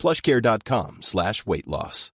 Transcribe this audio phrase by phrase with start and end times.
[0.00, 2.08] plushcare.com slash weight loss.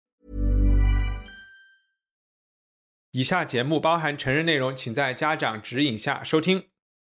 [3.11, 6.63] 以下节目包含成人内容，请在家长指引下收听。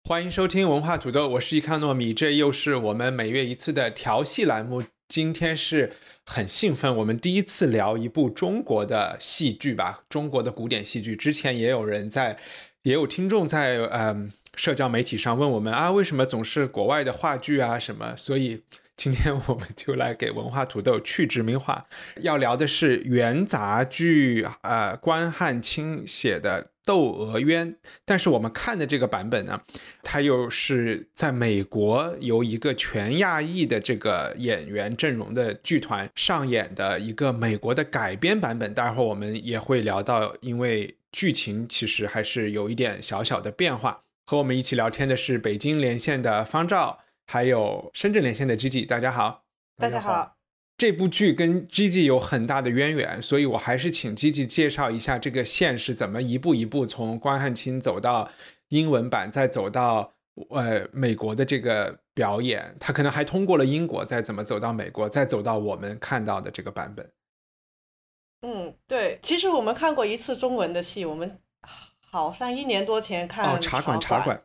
[0.02, 4.83] 欢迎收听文化土豆，我是伊康糯米，这又是我们每月一次的调戏栏目。
[5.09, 5.93] 今天是
[6.27, 11.15] 很兴奋，我们第一次聊一部中国的戏剧吧，中国的古典戏剧。
[11.15, 12.37] 之前也有人在，
[12.83, 18.16] 也有听众在，嗯，社交媒体上问我们啊，为什么总是国外的话剧啊什么？
[18.16, 18.62] 所以。
[18.97, 21.87] 今天我们就来给文化土豆去殖民化，
[22.23, 27.73] 要聊的是元杂剧，呃，关汉卿写的《窦娥冤》。
[28.07, 29.61] 但是我们看的这个版本呢，
[30.03, 38.73] 它又是在美国由一个全亚裔的这个演员阵容的剧团上演的一个美国的改编版本。
[38.73, 44.01] 待会儿我们也会聊到，因为剧情其实还是有一点小小的变化。
[44.25, 47.01] 和我们一起聊天的是北京连线的方照。
[47.27, 49.45] 还有深圳连线的 Gigi，大家好，
[49.77, 50.37] 大家好。
[50.79, 58.30] 这部剧跟 Gigi 有很大的渊源，所以我还是请 Gigi 介绍一下这个线是怎么一步一步从关汉卿走到
[58.69, 60.13] 英文版，再走到
[60.51, 62.77] 呃美国的这个表演。
[62.79, 67.10] 他可能还通过了英国，再怎么走到美国，再走到我们看到的这个版本。
[68.43, 71.41] 嗯，对，其实我们看过一次中文的戏，我们
[71.99, 74.41] 好像一年多前看哦，茶馆，茶馆，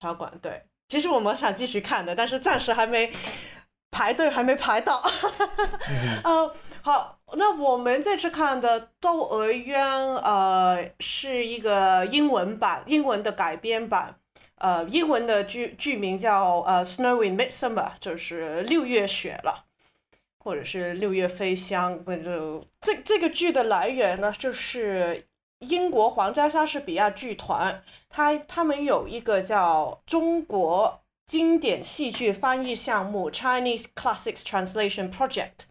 [0.00, 0.64] 茶馆，对。
[0.88, 3.12] 其实我们想继续看的，但是暂时还没
[3.90, 5.02] 排队，还没排到。
[6.24, 6.50] 嗯，
[6.82, 9.82] 好，那我们这次看的《窦娥冤》
[10.16, 14.16] 呃是一个英文版，英文的改编版。
[14.58, 19.64] 呃，英文的剧剧名叫呃《Snow in Midsummer》，就是六月雪了，
[20.38, 22.02] 或者是六月飞香。
[22.24, 25.26] 就这这个剧的来源呢，就是
[25.60, 27.82] 英国皇家莎士比亚剧团。
[28.08, 35.66] 他他们有一个叫中国经典戏剧翻译项目 （Chinese Classics Translation Project），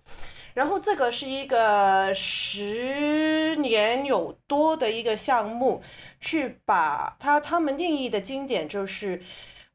[0.53, 5.81] 然后这个是一个十年有多的一个项目，
[6.19, 9.23] 去把它他们定义的经典就是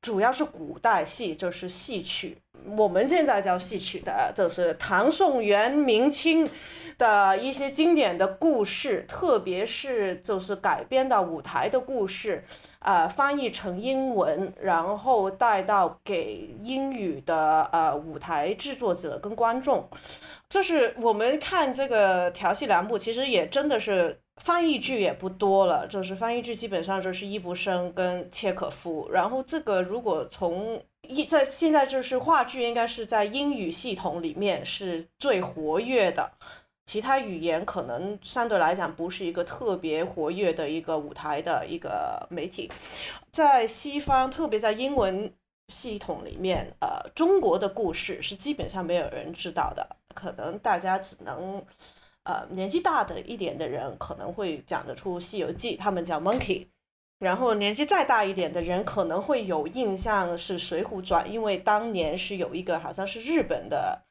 [0.00, 2.37] 主要是古代戏，就是戏曲，
[2.77, 6.48] 我们现在叫戏曲的，就是唐宋元明清。
[7.00, 12.44] 的一些经典的故事，特别是就是改编到舞台的故事，
[12.80, 19.88] 呃，翻译成英文，然后带到给英语的呃舞台制作者跟观众。
[20.50, 29.08] 就是我们看这个调戏栏目，其实也真的是翻译剧也不多了，就是翻译剧基本上就是易卜生跟契可夫。
[29.10, 36.30] 然后这个如果从一在现在就是话剧，应该是在英语系统里面是最活跃的。
[36.90, 42.68] 其他语言可能相对来讲不是一个特别活跃的一个舞台的一个媒体，
[43.30, 45.32] 在西方，特别在英文
[45.68, 49.86] 系统里面，呃，中国的故事是基本上没有人知道的，
[50.16, 51.64] 可能大家只能，
[52.24, 56.66] 呃，年纪大的一点的人可能会讲得出《西游记》，他们叫 Monkey，
[57.20, 64.06] 然后年纪再大一点的人可能会有印象是《水浒传》，因为当年是有一个好像是日本的。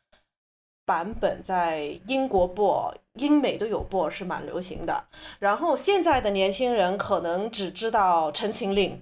[0.89, 5.05] 版本在英国播，英美都有播，是蛮流行的。
[5.37, 8.93] 然后现在的年轻人可能只知道《陈情令》，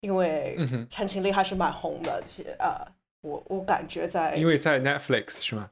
[0.00, 0.56] 因为
[0.90, 2.20] 《陈情令》还是蛮红的。
[2.58, 2.84] 呃，
[3.20, 5.70] 我我感觉在，因为在 Netflix 是吗？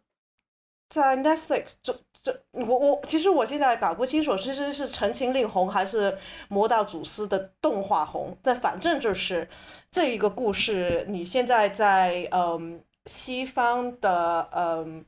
[0.88, 6.12] 在 Netflix，这这我我其实我现在搞不清楚，其实是《陈情令》红还是
[6.48, 8.38] 《魔道祖师》的动画红。
[8.40, 9.48] 但反正就是
[9.90, 12.80] 这一个故事，你现在在嗯。
[13.08, 15.04] 西方的嗯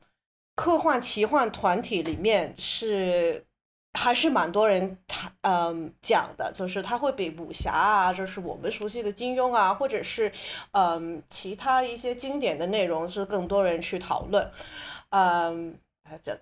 [0.55, 3.45] 科幻奇幻团体里面是
[3.93, 10.31] 还是蛮多人谈嗯讲的，就是它会比武侠啊，就是我们熟悉的金庸啊，或者是
[10.71, 14.51] 嗯其他一些经典的内容是更多人去讨论，
[15.11, 15.77] 嗯，
[16.21, 16.37] 这。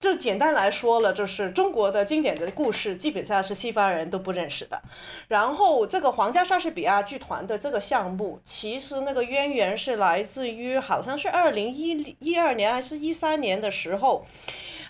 [0.00, 4.80] 就简单来说了，就是中国的经典的故事，基本上是西方人都不认识的。
[5.26, 14.24] 然后这个皇家莎士比亚剧团的这个项目，其实那个渊源是来自于好像是二零一一二年还是一三年的时候，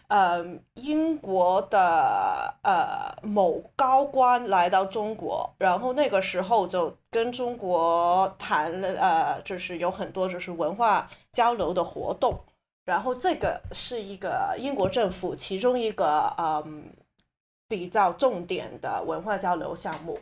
[0.09, 0.45] 呃，
[0.75, 12.39] 英国的呃某高官来到中国，然后那个时候就跟中国谈了，呃，就是有很多就是文化交流的活动。
[12.89, 16.91] 然后这个是一个英国政府其中一个嗯
[17.69, 20.19] 比较重点的文化交流项目。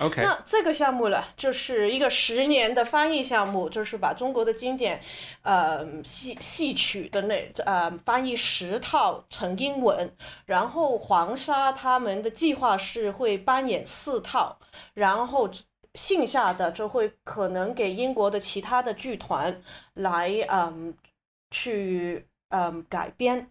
[0.00, 5.00] OK，那这个项目呢，就是一个十年的翻译项目，就是把中国的经典，
[5.42, 10.12] 呃，戏戏曲的那呃翻译十套成英文，
[10.44, 14.58] 然后黄沙他们的计划是会扮演四套，
[14.92, 15.48] 然后
[15.94, 19.62] 剩下的就会可能给英国的其他的剧团
[19.94, 20.92] 来嗯
[21.52, 23.48] 去嗯改编。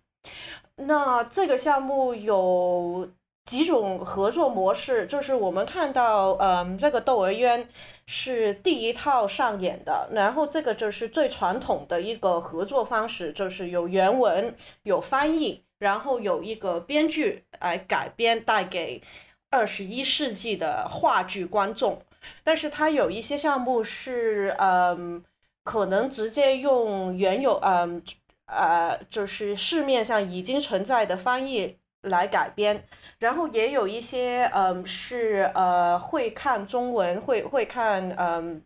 [0.76, 3.10] 那这个项目有
[3.46, 7.64] 几种合作模式，就是我们看到，嗯，这个《窦娥冤》
[8.08, 19.02] 是第一套上演的，然后这个就是最传统的一个合作方式，就是有原文、有翻译，然后有一个编剧来改编，带给
[19.50, 22.02] 二十一世纪的话剧观众。
[22.44, 25.24] 但是它有一些项目是，嗯，
[25.64, 28.02] 可能直接用原有，嗯，
[28.48, 32.84] 呃，就是市面上已经存在的翻译来改编。
[33.20, 38.62] 然后也有一些，嗯，是呃会看中文，会会看，嗯，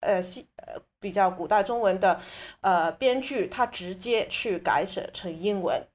[0.00, 2.20] 呃西呃比较古代中文的，
[2.62, 5.86] 呃编剧，他直接去改写成英文。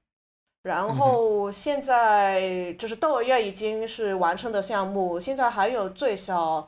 [0.62, 6.66] 然后现在就是《窦娥冤》已经是完成的项目，现在还有最少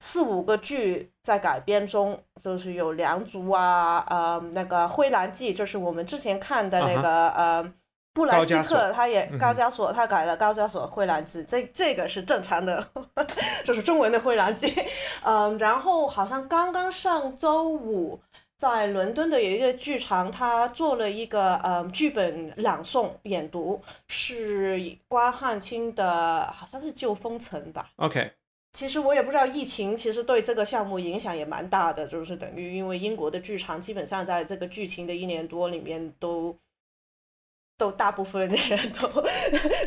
[0.00, 7.72] 四五个剧在改编中，就是有《良族》啊，呃那个《灰蓝记》，就是我们之前看的那个、呃。
[8.16, 12.86] 布莱希特他也高加索，他改了高加索《灰蓝记》，这这个是正常的，
[13.66, 14.68] 就是中文的《灰蓝记》。
[15.24, 18.20] 嗯，然后好像刚刚上周五
[18.56, 27.90] 在伦敦的有一个剧场，他做了一个嗯剧本朗诵演读，是关汉卿的，好像是《旧风尘》吧。
[27.96, 28.30] OK，
[28.74, 36.54] 其实我也不知道疫情其实对这个项目影响也蛮大的，就是等于因为英国的剧场基本上在这个剧情的一年多里面都。
[37.76, 39.08] 都大部分的人都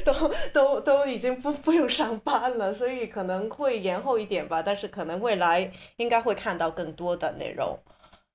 [0.03, 4.61] 都都都已经不不用上班了，所以可能会延后一点吧。
[4.61, 7.79] 但是可能未来应该会看到更多的内容。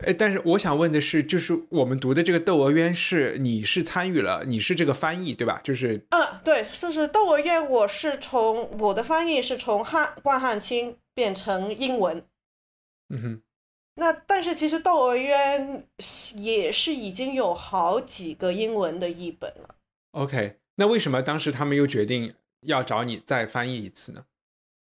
[0.05, 5.61] 哎，但是我想问的是，就是我们读的这个《窦娥冤》是你是参与了，你是这个翻译对吧？
[5.63, 12.25] 就是嗯，对，就是《窦娥冤》，我是从我的翻译是从汉关汉卿变成英文。
[13.11, 13.43] 嗯哼。
[13.95, 15.87] 那但是其实《窦娥冤》
[16.41, 19.75] 也是已经有好几个英文的译本了。
[20.13, 24.25] OK，那为什么当时他们又决定要找你再翻译一次呢？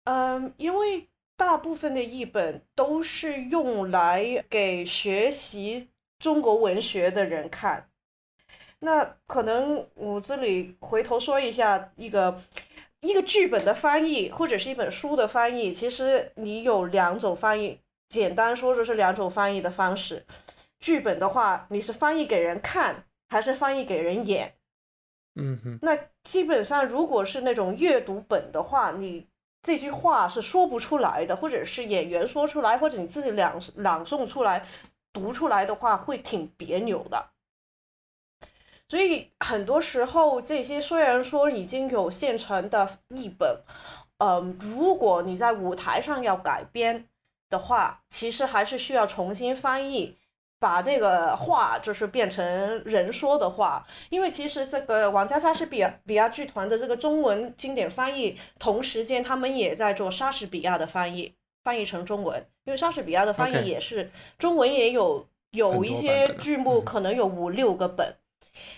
[0.05, 5.89] 嗯，因为大部分的译本都是用来给学习
[6.19, 7.89] 中国文学的人看。
[8.79, 12.41] 那可能我这里回头说一下一个
[13.01, 17.79] 一个剧本的翻译，或者是一本书的翻译，其实你有两种翻译。
[18.09, 20.25] 简单说就是两种翻译的方式。
[20.79, 24.53] 剧本的话，你是翻译给人看，还是翻译给人演？
[25.35, 25.79] 嗯哼。
[25.81, 29.27] 那基本上，如果是那种阅读本的话，你
[29.61, 34.65] 这句话是说不出来的，或者是演员说出来，或者你自己朗朗诵出来、
[35.11, 37.31] 读出来的话，会挺别扭的。
[38.87, 43.61] 所以很多时候，这些虽然说已经有现成的译本，
[44.17, 47.07] 嗯，如果你在舞台上要改编。
[47.49, 50.16] 的话，其实还是需要重新翻译，
[50.59, 52.43] 把那个话就是变成
[52.83, 53.85] 人说的话。
[54.09, 61.33] 因为其实这个王家莎士比亚比亚剧团的这个中文经典翻译，同时间他们也在做莎士比亚的翻译，
[61.63, 62.45] 翻译成中文。
[62.65, 68.15] 因为莎士比亚的翻译也是.中文也有有一些剧目嗯可能有五六个本，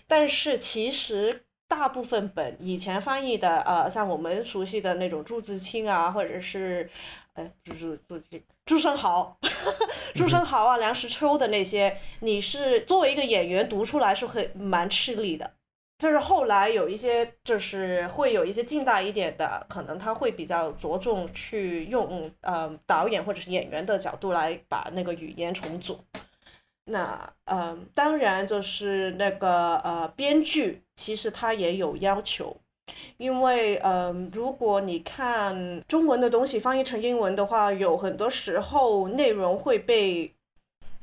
[0.08, 1.46] 但是其实。
[1.70, 6.90] 大部分本以前翻译的，呃，像我们熟悉的那种朱自清啊，或者是，
[7.36, 8.20] 呃，朱朱朱
[8.66, 9.38] 朱生豪，
[10.16, 15.50] 朱生豪啊，梁实秋的那些，你是作为一个演员读出来是很蛮吃力的。
[16.00, 26.00] 就是后来有一些，就是会有一些近代一点的，可能他会比较着重去用呃导演或者是演员的角度来把那个语言重组。
[26.86, 32.56] 那呃，当然就是那个呃编剧，其实它也有要求，
[33.18, 40.32] 因为嗯，如果你看中文的东西翻译成英文的话，有很多时候内容会被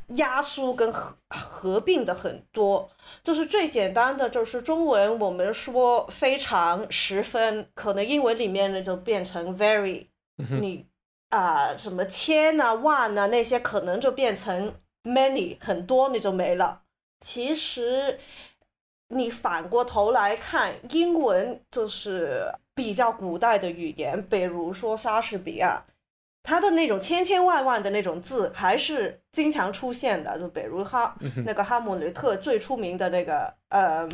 [0.09, 2.89] 压缩跟合合并的很多。
[3.25, 10.07] 就是最简单的，就是中文我们说非常、十分，可能英文里面呢就变成 very，
[10.61, 10.85] 你
[11.31, 14.75] 啊、呃、什么千啊、万啊那些，可能就变成。
[15.07, 16.83] many 很多你就没了。
[17.21, 18.19] 其实
[19.09, 25.81] 你反过头来看，英文就是比较古代的语言，比如说莎士比亚，
[26.43, 34.09] 他的那种千千万万的那种字还是经常出现的，就比如哈那个哈姆雷特最出名的那个呃，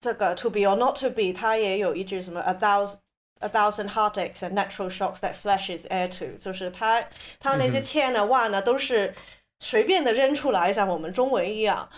[0.00, 2.96] 这个 to be or not to be，他也有一句什么 a thousand
[3.40, 7.04] a thousand heartaches and natural shocks that flesh is heir to，就是他
[7.38, 9.14] 他那些千呢万呢都是
[9.60, 11.88] 随便的扔出来，像我们中文一样。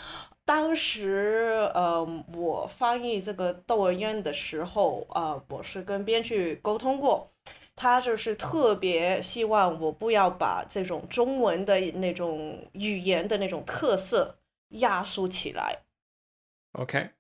[0.51, 2.05] 当时呃，
[2.35, 7.31] 我翻译这个《窦娥冤》的时候，呃，我是跟编剧沟通过。
[7.77, 14.39] 他就是特别希望我不要把这种中文的那种语言的那种特色
[14.71, 15.85] 压缩起来。
[16.73, 17.11] OK，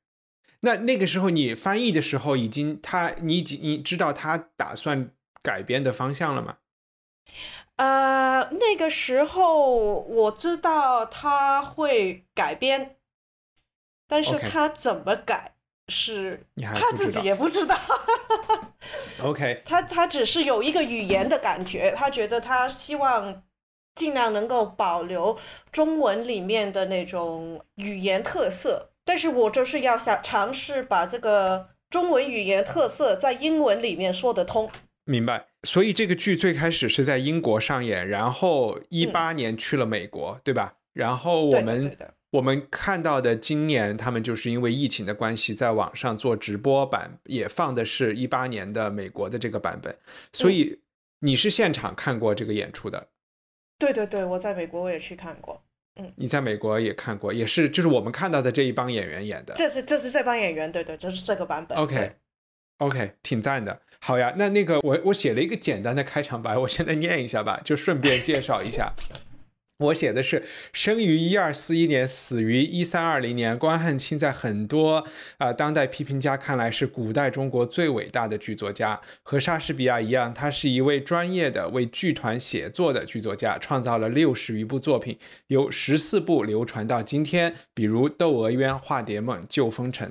[0.62, 6.56] 那那个时候你翻译的时候，已经他你已经你知道他打算改编的方向了吗？
[7.76, 12.96] 呃，那个时候我知道他会改编，
[14.11, 15.52] 但是他怎么改
[15.88, 17.75] 是他自己也不知道。
[19.23, 23.43] OK，他他只是有一个语言的感觉，他觉得他希望
[23.95, 25.38] 尽量能够保留
[25.71, 34.69] 中文里面的那种语言特色，但是我就是要想尝试把这个中文语言特色在英文里面说得通。
[35.05, 35.47] 明白。
[35.64, 40.75] 所以这个剧最开始是在英国上演，然后一八年去了美国，对吧？
[40.95, 41.97] 然后我们。
[42.30, 49.96] 我们看到的今年，他们就是因为疫情的关系，在网上做直播版，也放的是一八年的美国的这个版本。
[50.32, 50.78] 所以
[51.20, 53.08] 你是现场看过这个演出的？
[53.78, 55.60] 对对对，我在美国我也去看过。
[55.96, 59.54] 嗯，你在美国也看过，也是就是我们看到的这一帮演员演的。
[59.56, 61.76] 这是这是这帮演员，对对，就是这个版本。
[61.76, 63.80] OK，OK，挺赞的。
[63.99, 68.94] 好呀，那那个我我写了一个简单的开场白，我现在念一下吧，就顺便介绍一下。
[69.80, 70.44] 我写的是
[70.75, 73.58] 生于一二四一年，死于一三二零年。
[73.58, 75.06] 关汉卿在很多
[75.38, 79.00] 啊当代批评家看来是古代中国最伟大的剧作家。
[79.22, 90.08] 和莎士比亚一样，他是一位专业的为剧团写作的剧作家，创造了六十余部作品，有十四部流传到今天，比如《窦娥冤》《化蝶梦》《旧风尘》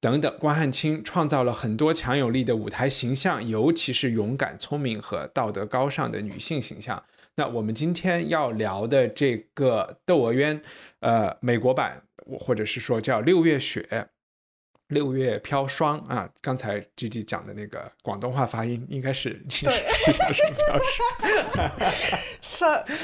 [0.00, 0.32] 等等。
[0.38, 7.02] 关汉卿创造了很多强有力的舞台形象，尤其是勇敢、聪明和道德高尚的女性形象。
[7.38, 10.60] 那我们今天要聊的这个《窦娥冤》，
[10.98, 12.02] 呃，美国版，
[12.40, 13.86] 或者是说叫《六月雪》，
[14.88, 16.28] 六月飘霜啊。
[16.40, 19.40] 刚才 G G 讲的那个广东话发音，应该是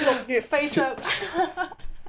[0.02, 0.96] 六月飞霜。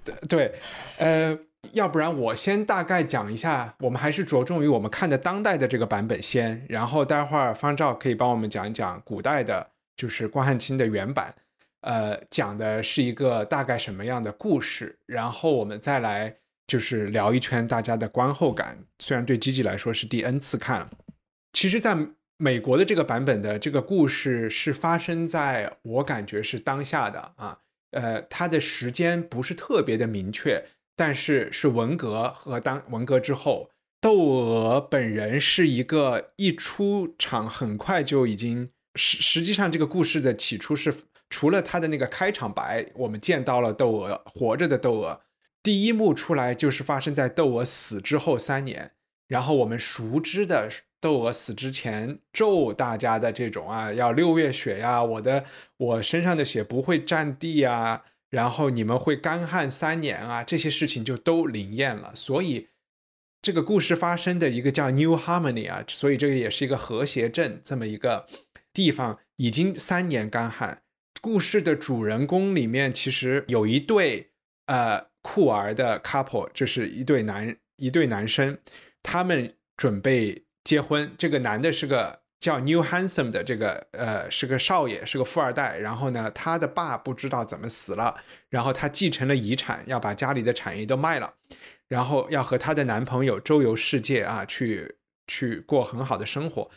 [0.04, 0.56] 对对，
[0.98, 1.38] 呃，
[1.74, 11.36] 要不然我先大概讲一下，我们还是着重于我们看的当代的这个版本先，然后待会儿方照可以帮我们讲一讲古代的，就是关汉卿的原版。
[11.86, 18.84] 呃，讲的是一个大概什么样的故事，然后我们再来就是聊一圈大家的观后感。
[18.98, 20.90] 虽然对 Gigi 来说是第 N 次看，
[21.54, 21.96] 其实在
[22.38, 27.60] 美国的这个版本的这个故事是发生在我感觉是当下的啊，
[27.92, 30.66] 呃，它的时间不是特别的明确，
[30.96, 33.70] 但是是文革和当文革之后，
[34.02, 40.92] 窦娥本人是一个一出场很快就已经实实际上这个故事的起初是。
[41.36, 45.20] 除了他的那个开场白，我们见到了窦娥活着的窦娥，
[45.62, 48.92] 第一幕出来就是发生在窦娥死之后三年。
[49.28, 55.44] 然后我们熟知的窦娥死之前咒大家的这种啊，要六月雪呀，我的
[55.76, 62.16] 我身上的血不会占地啊，然后你们会干旱三年啊，这些事情就都灵验了。
[62.16, 62.70] 所以
[63.42, 68.26] 这个故事发生的一个叫 New Harmony 啊，所以这个也是一个和谐镇这么一个
[68.72, 70.84] 地方，已经三年干旱。
[71.22, 74.32] 故事的主人公里面其实有一对
[74.68, 78.58] 呃酷儿的 couple，就是一对男一对男生，
[79.02, 81.12] 他们准备结婚。
[81.18, 85.80] 这个男的是个叫 New Handsome 的，这个呃是个少爷，是个富二代。
[85.80, 88.16] 然后呢，他的爸不知道怎么死了，
[88.50, 91.34] 然后他继承了遗产，要把家里的产业都卖了，
[91.88, 96.70] 然后要和他的男朋友周游世界啊，去去过很好的生活。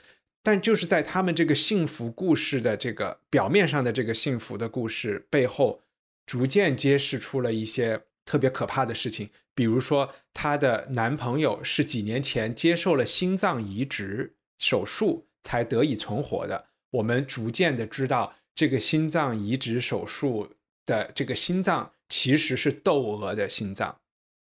[0.42, 5.83] 但就是在他们这个幸福故事的这个表面上的这个幸福的故事背后，
[6.25, 9.28] 逐渐揭示出了一些特别可怕的事情。
[9.54, 16.68] 比如说，她的男朋友是几年前接受了心脏移植手术才得以存活的。
[16.92, 20.54] 我们逐渐的知道，这个心脏移植手术
[20.87, 23.99] 的这个心脏其实是窦娥的心脏。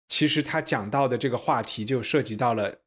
[0.08, 2.80] 其实他讲到的这个话题就涉及到了。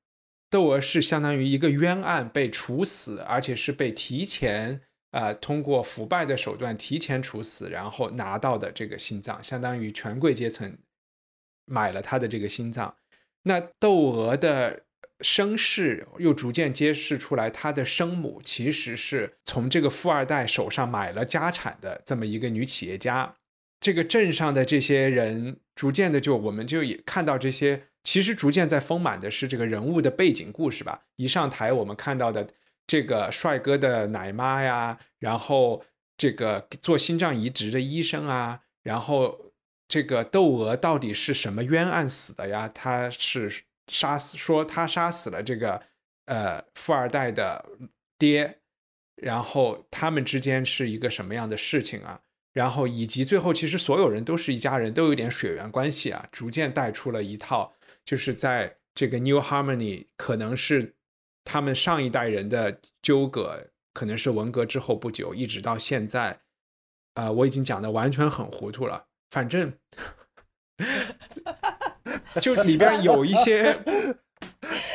[0.50, 10.78] 窦娥是相当于一个冤案被处死，而且是被提前呃通过腐败的手段提前处死，然后拿到的这个心脏，相当于权贵阶层
[11.66, 12.96] 买了他的这个心脏。
[13.44, 14.84] 那窦娥的
[15.22, 23.36] 声势又逐渐揭示出来，他的生母其实是从这个富二代手上买了家产的这么一个女企业家。
[23.80, 31.04] 这个镇上的这些人，逐渐的就我们就也看到这些，其实逐渐在丰满的是这个人物的背景故事吧。
[31.18, 32.48] 一上台，我们看到的
[32.88, 35.84] 这个帅哥的奶妈呀，然后
[36.18, 39.54] 这个做心脏移植的医生啊，然后
[39.88, 42.68] 这个窦娥到底是什么冤案死的呀？
[42.74, 45.82] 他是杀死说他杀死了这个
[46.26, 47.66] 呃富二代的
[48.18, 48.60] 爹，
[49.16, 52.22] 然后他们之间是一个什么样的事情啊？
[52.60, 57.74] 然后以及最后，其实所有人都是一家人，都有点血缘关系啊，逐渐带出了一套，
[58.04, 60.94] 就是在这个 New Harmony 可能是
[61.46, 66.42] 他们上一代人的纠葛，可能是文革之后不久，一直到现在，
[67.14, 69.72] 啊，我已经讲的完全很糊涂了，反正
[72.42, 73.80] 就里边有一些。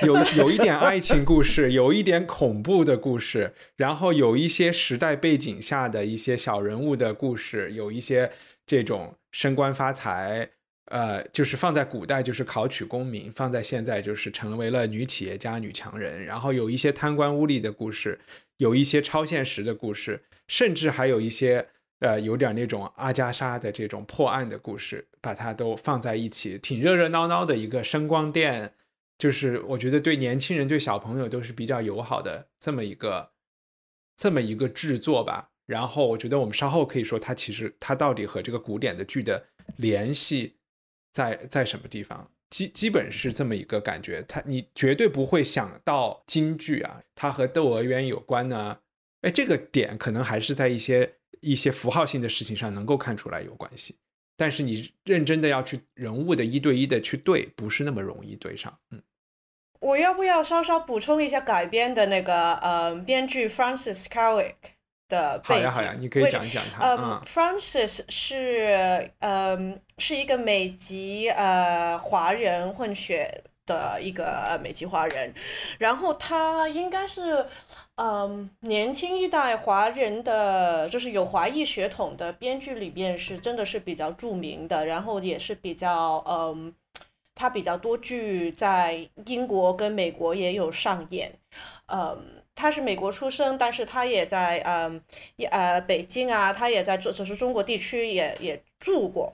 [0.02, 8.31] 有有一点爱情故事， 有一点恐怖的故事，然后有一些时代背景下的一些小人物的故事，有一些
[8.66, 10.49] 这种升官发财，
[10.87, 18.19] 呃，就是放在古代就是考取功名，放在现在就是成为了女企业家、女强人，然后有一些贪官污吏的故事，
[18.59, 21.66] 有一些超现实的故事，甚至还有一些
[22.00, 28.73] 呃有点那种阿加莎的这种破案的故事，把它都放在一起，挺热热闹闹的一个声光电。
[29.18, 33.33] 就是我觉得对年轻人、对小朋友都是比较友好的这么一个
[34.16, 35.50] 这么一个制作吧。
[35.66, 40.56] 然后我觉得我们稍后可以说，它其实它到底和这个古典的剧的联系
[41.12, 42.30] 在在什么地方？
[42.50, 44.23] 基基本是这么一个感觉。
[44.28, 48.78] 它你绝对不会想到京剧啊，它和《窦娥冤》有关呢。
[49.23, 53.97] 哎，这个点可能还是在一些一些符号性的事情上能够看出来有关系。
[54.36, 58.76] 但是你认真的要去人物的一对一的去对，不是那么容易对上。
[58.90, 59.02] 嗯，
[59.80, 64.54] 我要不要稍稍补充一下改编的那个呃编剧 Francis Carwick
[65.08, 65.54] 的背景？
[65.54, 66.94] 好呀好呀，你可以讲一讲他。
[66.94, 75.32] 嗯，Francis 是嗯是一个美籍呃华人混血的一个美籍华人，
[75.78, 77.46] 然后他应该是。
[77.96, 86.75] 嗯，年轻一代华人的就是有华裔血统的编剧里面是真的是比较著名的，然后也是比较嗯，
[87.36, 91.30] 他比较多剧在英国跟美国也有上演。
[91.86, 95.00] 嗯，他是美国出生，但是他也在嗯
[95.50, 99.32] 呃北京啊，他也在就是中国地区也也住过。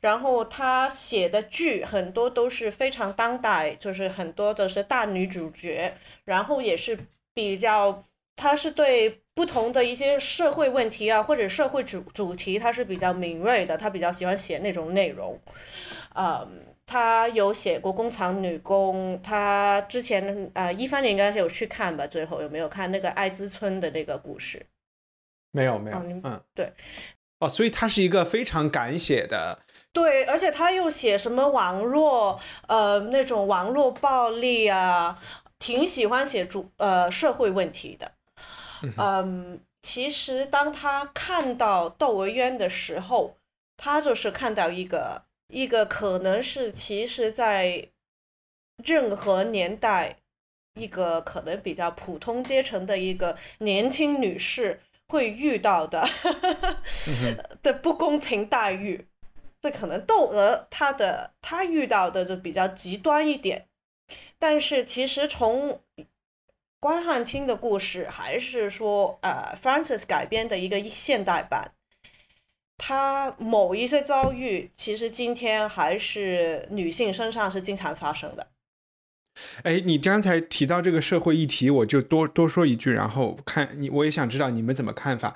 [0.00, 5.94] 然后他写的剧很多都是非常当代，就是很多都是大女主角，
[6.26, 6.98] 然后也是。
[7.34, 8.04] 比较，
[8.36, 13.76] 他是对不同的一些社会问题啊，或者社会主主题，他是比较敏锐的。
[13.76, 15.38] 他比较喜欢写那种内容，
[16.14, 19.20] 嗯，他有写过工厂女工。
[19.22, 22.06] 他之前呃，一帆你应该是有去看吧？
[22.06, 24.64] 最后有没有看那个艾滋村的那个故事？
[25.50, 25.98] 没有，没有。
[25.98, 26.72] 嗯，对。
[27.40, 29.58] 哦，所以他是一个非常敢写的。
[29.92, 35.20] 对，而且他又写什么网络呃那种网络暴力啊。
[35.58, 38.12] 挺喜欢写主呃社会问题的，
[38.98, 43.36] 嗯，其实当他看到《窦娥冤》的时候，
[43.76, 47.88] 他就是看到一个一个可能是其实在
[48.84, 50.16] 任何年代
[50.74, 56.06] 一个可能比较普通阶层的一个年轻女士会遇到的
[57.62, 59.06] 的不公平待遇，
[59.62, 63.68] 这可能窦娥她的她遇到的就比较极端一点。
[64.38, 65.80] 但是其实从
[66.80, 71.72] 关汉卿的故事，还是说呃，Francis 改编的一个现代版，
[72.76, 78.48] 他某一些遭遇，其实今天还是女性身上是经常发生的。
[79.62, 85.34] 哎，你刚才提到这个社会议题，我就多多说一句，然后看你，我也想知道你们怎么看法。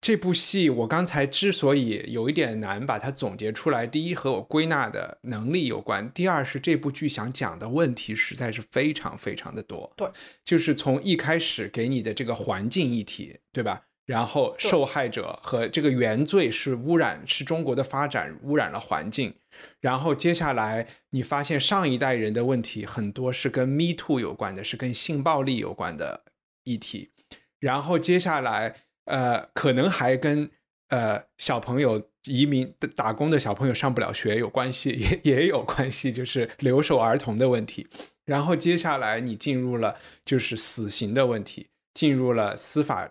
[0.00, 9.92] 这部戏我刚才之所以有一点难把它总结出来，第一和我归纳的能力有关，第二是这部剧想讲的问题实在是非常非常的多。
[9.96, 10.08] 对，
[10.44, 13.82] 就是从一开始给你的这个环境议题，对吧？
[14.06, 19.34] 然后受害者和这个原罪是污染，是中国的发展污染了环境。
[19.80, 26.22] 然后接下来你发现上一代人的问题很多是跟 Me Too 有关的，是跟性暴力有关的
[26.62, 27.10] 议题。
[27.58, 28.76] 然后接下来。
[29.08, 30.48] 呃，可能还跟
[30.88, 37.86] 呃小朋友移民打工的小朋友上不了学有关系， 也也有关系，就是留守儿童的问题。
[38.26, 43.10] 然后接下来你进入了就是死刑的问题，进入了司法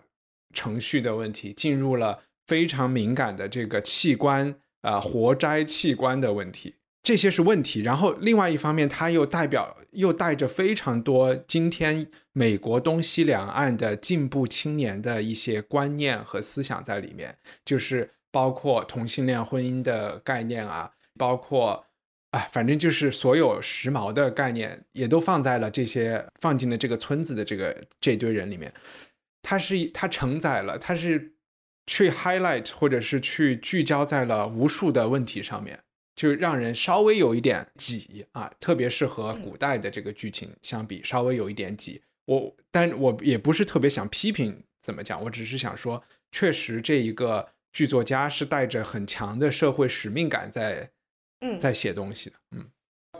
[0.54, 6.76] 程序的问题，进入了非常敏感的这个器官啊活摘器官的问题。
[7.02, 7.80] 这些是问题。
[7.80, 12.06] 然后另外一方面，它又代表又带着非常多今天
[12.38, 21.84] 美国东西两岸的进步青年的一些观念和思想在里面，就是包括同性恋婚姻的概念啊，包括。
[22.32, 28.70] 哎，反正就是所有时髦的概念也都放在了这些放进了这个村子的这个这堆人里面。
[29.40, 31.32] 它是它承载了，它是
[31.86, 35.80] 去 highlight 或者是去聚焦在了无数的问题上面，
[36.14, 42.02] 就让人稍微有一点挤啊，特别是和古代的这个剧情相比，稍微有一点挤。
[42.28, 50.90] 我，但我也不是特别想批评怎么讲，我只是想说，确实这一个剧作家是带着很强的社会使命感在。
[51.40, 52.68] 嗯，在写东西的，嗯，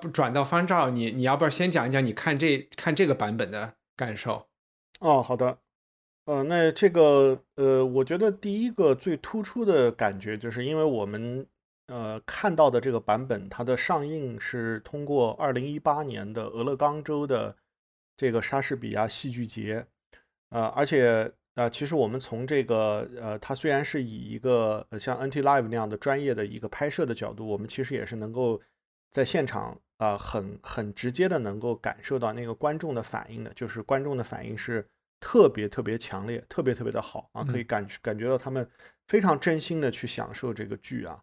[0.01, 4.49] 不转到方照，你你要不要先讲一讲你看这看这个版本的感受？
[4.99, 5.57] 哦，好的，
[6.25, 11.47] 呃，那这个呃，我觉得第一个最突出的感觉，就是因为我们
[11.87, 17.55] 呃看到的这个版本，它的上映是通过二零一八年的俄勒冈州的
[18.18, 19.87] 这个莎士比亚戏剧节，
[20.50, 21.33] 呃，而且。
[21.59, 28.62] 呃，其实我们从这个呃，它虽然是以一个像 NT Live 那样的专业的一个拍摄的角度，我们其实也是能够
[29.11, 34.87] 在现场啊，很很直接的能够感受到那个观众的反应的，就是观众的反应是
[35.18, 38.64] 特别特别强烈，特别特别的好啊，可以感感觉到他们
[39.09, 41.20] 非常真心的去享受这个剧啊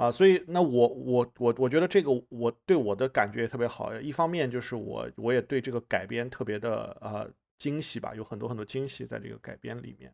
[0.00, 7.30] 啊，所以那我我我我觉得这个我对我的感觉也特别好，一方面就是我我也对这个改编特别的呃。
[7.60, 10.10] 惊喜吧，有很多很多惊喜在这个改编里面。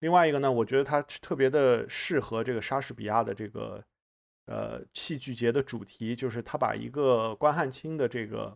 [0.00, 3.82] 另外一个呢，我觉得它特别的适合这个莎士比亚的这个
[4.44, 8.54] 呃戏剧节的主题，就是他把一个关汉卿的这个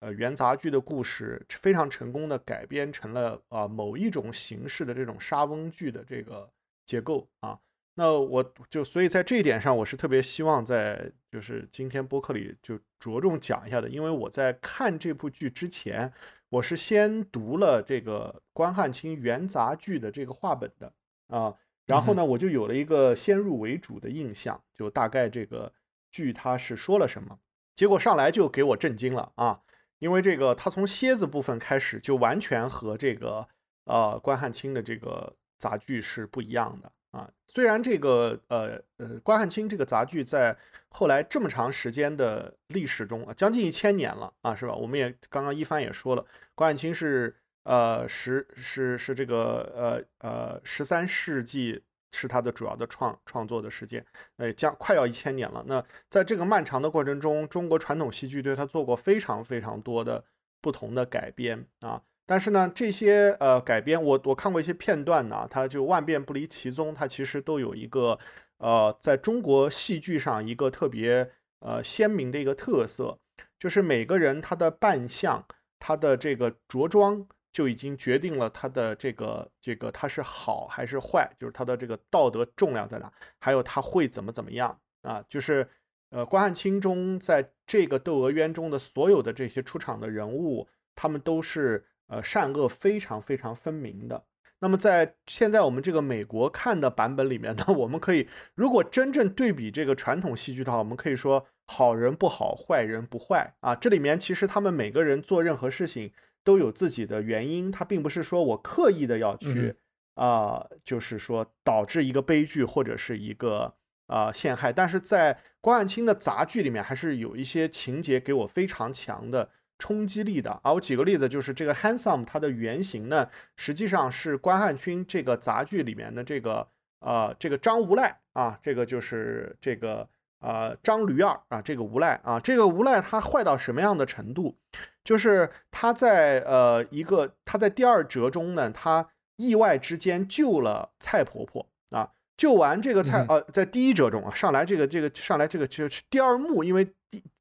[0.00, 6.50] 呃元杂剧的故事非常成功的改编成了啊某一种形式的这种莎翁剧的这个
[6.86, 7.60] 结构啊。
[7.98, 16.12] 那我就所以在这一点上，我是特别希望在就是今天播客里就着重讲一下的，因为我在看这部剧之前。
[16.50, 20.90] 我是先读了这个关汉卿元杂剧的这个话本的
[21.26, 25.70] 啊，然后呢，我就有了一个先入为主的印象，就大概这个
[26.10, 27.38] 剧它是说了什么，
[27.76, 29.60] 结果上来就给我震惊了啊，
[29.98, 33.46] 因为这个他从蝎子部分开始就完全和这个
[33.84, 36.90] 呃关汉卿的这个杂剧是不一样的。
[37.10, 40.56] 啊，虽然这个呃呃关汉卿这个杂剧在
[40.90, 44.74] 后来这么长时间的历史中啊，将近一千年了啊，是吧？
[44.74, 54.04] 我们也刚刚一帆也说了，关汉卿是呃十是是这个呃呃十三世纪是他的主要的创创作的时间，
[54.36, 55.64] 呃将快要一千年了。
[55.66, 60.22] 那在这个漫长的过程中，中国传统戏剧对他做过非常非常多的
[60.60, 62.02] 不同的改编啊。
[62.30, 68.18] 但是呢，这些呃改编，我我看过一些片段呢，它就万变不离其宗，它其实都有一个
[68.58, 73.18] 呃，在中国戏剧上一个特别呃鲜明的一个特色，
[73.58, 75.42] 就是每个人他的扮相，
[75.78, 85.66] 他的这个着装就已经决定了他的这个这个他是好还是坏，就是他的这个道德重量在哪，还有他会怎么怎么样啊，就是
[86.10, 91.86] 呃关汉卿中在这个《窦娥冤》中的所有的这些出场的人物，他们都是。
[92.08, 94.24] 呃，善恶非常非常分明的。
[94.60, 103.74] 那么在现在我们这个美国看的版本里面呢， 我们可以如果真正对比这个传统戏剧的话，我们可以说好人不好，坏人不坏啊。
[103.76, 109.76] 这里面其实他们每个人做任何事情都有自己的原因，他并不是说我刻意的要去
[110.14, 113.72] 啊，就是说导致一个悲剧或者是一个
[114.08, 114.72] 啊陷害。
[114.72, 119.50] 但是在关汉卿的杂剧里面，还是有一些情节给我非常强的。
[119.78, 126.66] 冲击力的啊，我举个例子，就是这个 handsome，它的原型呢，实际上是关汉卿这个杂剧里面的这个
[126.98, 130.08] 呃这个张无赖啊，这个就是这个
[130.40, 134.56] 呃张驴儿啊，这个无赖啊，这个无赖他坏到什么样的程度？
[135.04, 146.92] 就是他在呃一个他在第二折中呢，他意外之间救了蔡婆婆啊，救完这个蔡呃，在第一折中啊，上来这个这个上来这个就是第二幕，因为。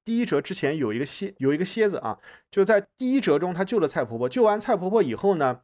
[0.08, 2.18] 第第一折之前有一个蝎有一个蝎子啊，
[2.50, 5.60] 就在第一折中他救了蔡婆婆，救完蔡婆婆以后呢，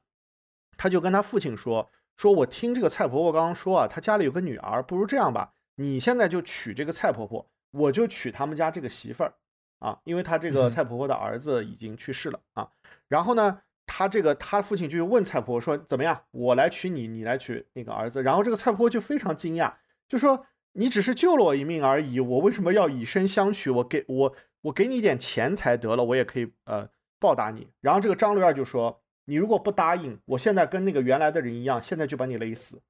[0.76, 9.34] 他就跟他父亲说：“说我听这个蔡婆婆刚刚说啊，她家里有个女儿，不如这样吧，你现在就娶这个蔡婆婆，我就娶他们家这个媳妇儿
[9.80, 12.70] 啊，因为他这个蔡婆婆的儿子已经去世了啊。
[13.08, 18.22] 然后呢，他这个他父亲就问蔡婆婆说：怎么样，我来娶你，你来娶那个儿子？
[18.22, 19.74] 然后这个蔡婆婆就非常惊讶，
[20.10, 20.46] 就说。
[20.74, 23.70] 你只是救了我一命而已，我为什么要以身相许？
[23.70, 26.88] 我给我我给你一点钱财得了，我也可以呃
[27.20, 27.68] 报答你。
[27.82, 32.82] 然后这个张六二就说：“你如果不答应，我现在跟那个原来的人一样，现在就把你勒死。”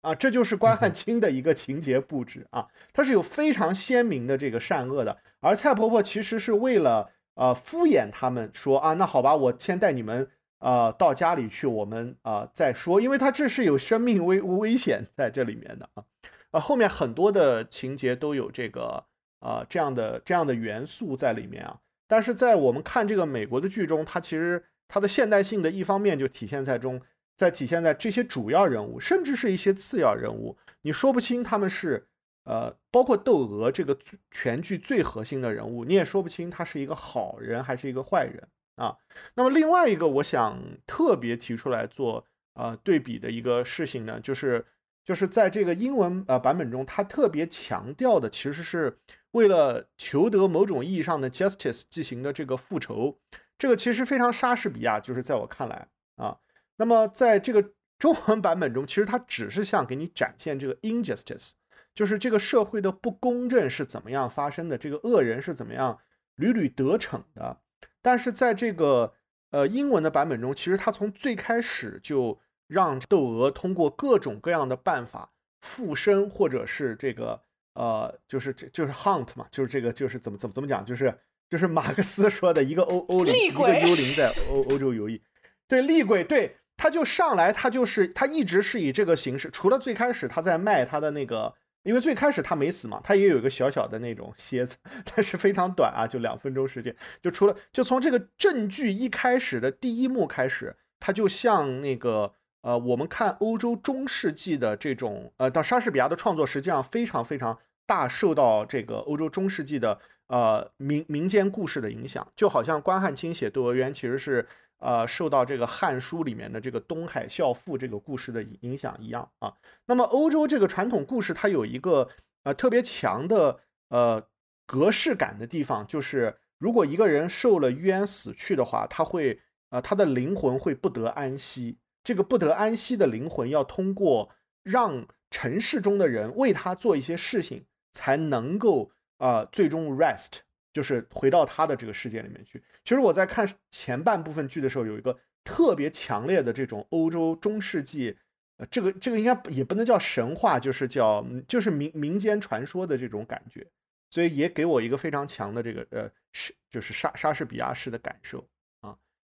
[0.00, 16.04] 啊，这就是关汉 卿的一个情节布置啊，他是有非常鲜明的这个善恶的，而蔡婆婆其实是为了呃敷衍他们说啊，那好吧，我先带你们呃到家里去，我们啊再说，因为他这是有生命危危险在这里面的啊，
[16.50, 19.04] 呃后面很多的情节都有这个
[19.40, 27.00] 啊这样的这样的元素在里面啊，但是在我们看这个美国的剧中，它其实它的现代性的一方面就体现在中。
[27.38, 32.08] 在体现在这些主要人物，甚至是一些次要人物，你说不清他们是，
[32.42, 33.96] 呃，包括窦娥这个
[34.32, 38.96] 全剧最核心的人物，你也说不清他是一个好人还是一个坏人啊。
[39.34, 44.66] 那么另外一个，我想特别提出来做呃对比的一个事情呢，就是
[45.08, 48.98] 就是在这个英文呃版本中，他特别强调的其实是
[49.30, 53.18] 为了求得某种意义上的 justice 进行的这个复仇，
[53.56, 56.36] 这个其实非常莎士比亚，就是在我看来啊。
[56.76, 61.52] 那么，在这个中文版本中，其实它只是想给你展现这个 injustice，
[61.94, 65.98] 就是这个社会的不公正是怎么样发生的，这个恶人是怎么样
[66.34, 67.60] 屡屡得逞的。
[68.02, 69.14] 但是在这个
[69.52, 77.42] 呃英文的版本中，其实它从最开始就让窦娥通过各种各样的办法附身，或者是这个
[77.74, 81.12] 呃，就是这就是 hunt 嘛，就是这个就是怎么怎么怎么讲，就是
[81.50, 85.20] 就是马克思说的一个欧欧灵，一个幽灵在欧欧洲游弋，
[85.66, 86.54] 对厉鬼，对。
[86.80, 91.52] 他就上来，他就是他一直是以这个形式，除了最开始他在卖他的那个，
[91.82, 96.94] 因为最开始他没死嘛，他也有一个小小的那种蝎子， 但是非常短啊，就两分钟时间。
[97.20, 102.32] 就除了就从这个证据一开始的第一幕开始，他就像那个
[102.68, 114.46] 呃，我们看欧洲中世纪的这种呃，到莎士比亚的创作实际上非常非常大受到这个欧洲中世纪的呃民民间故事的影响，就好像关汉卿写《窦娥冤》其实是。
[114.80, 119.52] 呃，受到这个《汉书》里面的这个东海孝父这个故事的影响一样啊。
[119.86, 122.08] 那么欧洲这个传统故事，它有一个
[122.44, 124.24] 呃特别强的呃
[124.66, 131.78] 格式感的地方，就是如果一个人受了冤死去的话，他会呃他的灵魂会不得安息。
[132.08, 134.30] 这个不得安息的灵魂要通过
[134.62, 140.38] 让尘世中的人为他做一些事情，才能够啊最终 rest。
[140.72, 142.62] 就是回到他的这个世界里面去。
[142.82, 148.16] 其实我在看前半部分剧的时候，有一个特别强烈的这种欧洲中世纪，
[148.56, 153.66] 呃，这个这个应该也不能叫神话，就是叫就是民民间传说的这种感觉，
[154.08, 158.42] 所以也给我一个非常强的这个呃是就是莎莎士比亚式的感受。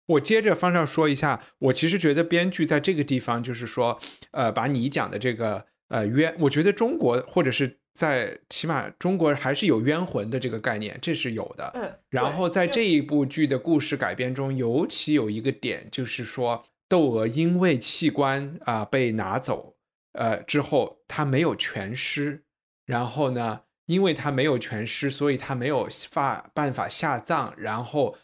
[0.09, 3.99] 我接着方少说一下，我其实觉得编剧在这个地方就是说，
[4.33, 7.79] 呃，把你讲的这个呃冤，我觉得中国或者是。
[7.99, 11.69] 在起码中国还是有冤魂的这个概念，这是有的。
[11.75, 19.75] 嗯，然后在这一部剧的故事改编中，尤其有一个点，就是说窦娥因为器官啊被拿走，
[20.13, 22.45] 呃之后她没有全尸，
[22.87, 27.53] 然后呢，因为她没有全尸，所以她没有法办法下葬。
[27.57, 28.17] 然后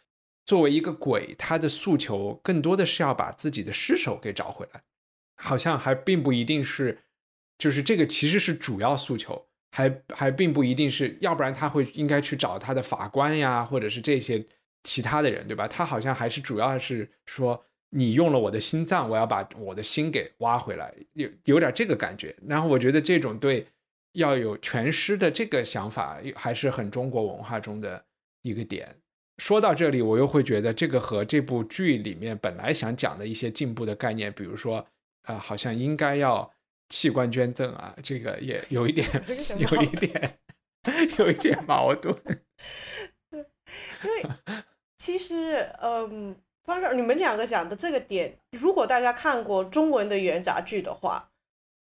[0.47, 4.83] 作为一个鬼，他的诉求更多的是要把自己的尸首给找回来，
[5.37, 7.01] 好像还并不一定是，
[7.59, 9.47] 就是这个其实是主要诉求。
[9.77, 14.47] 还还并不一定是要不然他会应该去找他的法官呀，或者是这些
[14.85, 15.67] 其他的人，对吧？
[15.67, 22.37] 他好像还是主要是说你用了我的心脏，我要把我的心给挖回来，有有点这个感觉。
[22.47, 23.67] 然后我觉得这种对
[24.13, 28.05] 要有全尸的这个想法，还是很中国文化中的
[28.43, 28.97] 一个点。
[29.39, 34.87] 说到这里，我又会觉得这个和这部剧里面本来想讲的一些进步的概念，比如说
[35.23, 36.53] 啊，好像应该要。
[36.91, 39.09] 器官捐赠啊，这个也有一点，
[39.57, 40.39] 有一点，
[41.19, 42.15] 有一点矛盾。
[43.33, 43.41] 对
[44.05, 44.23] 因为
[44.99, 51.31] 其实，嗯，方少，你们两个讲的这个点，如果大家看过中文的元杂剧的话，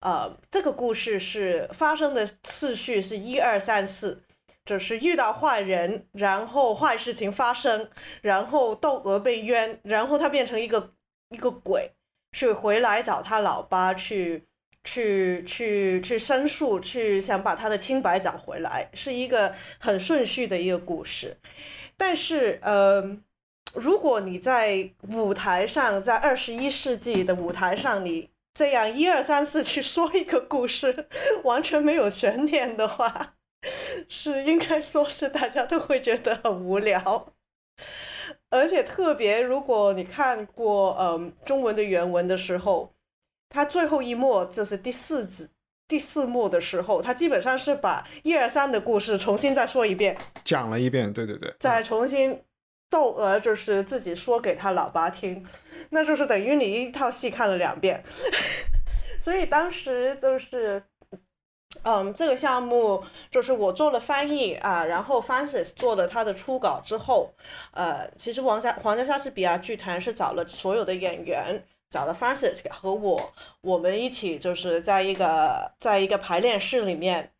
[0.01, 4.21] 呃，这个故事是发生的次序是一二三四，
[4.69, 7.89] 就是遇到坏人，然后坏事情发生，
[8.21, 10.93] 然后窦娥被冤，然后他变成一个
[11.29, 11.91] 一个鬼，
[12.33, 14.45] 去回来找他老爸去。
[14.81, 21.37] 去去去申诉，去想把他的清白找回来，是一个很顺序的一个故事。
[21.97, 23.17] 但是，呃，
[23.73, 31.09] 如果你在舞台上，在二十一世纪的舞台上，你这样一二三四去说一个故事，
[31.43, 33.35] 完全没有悬念的话，
[34.07, 37.33] 是应该说是大家都会觉得很无聊。
[38.49, 42.93] 而且，特别如果你看过嗯中文的原文的时候。
[43.51, 45.49] 他最后一幕，就是第四集
[45.87, 52.43] 第四幕的时候，他基本上是把一二三的故事重新再说一遍，讲了一遍，对对对，再重新
[52.91, 55.43] 窦娥就是自己说给他老爸听，
[55.89, 58.03] 那就是等于你一套戏看了两遍，
[59.19, 60.83] 所 所以当时就是。
[61.83, 67.33] 嗯，这个项目就是我做了翻译啊，然后 Francis 做了他的初稿之后，
[67.71, 77.31] 呃，其实皇家皇家莎士比亚剧团是找了所有的演员，找了 Francis 和我，我们一起就是在一个在一个排练室里面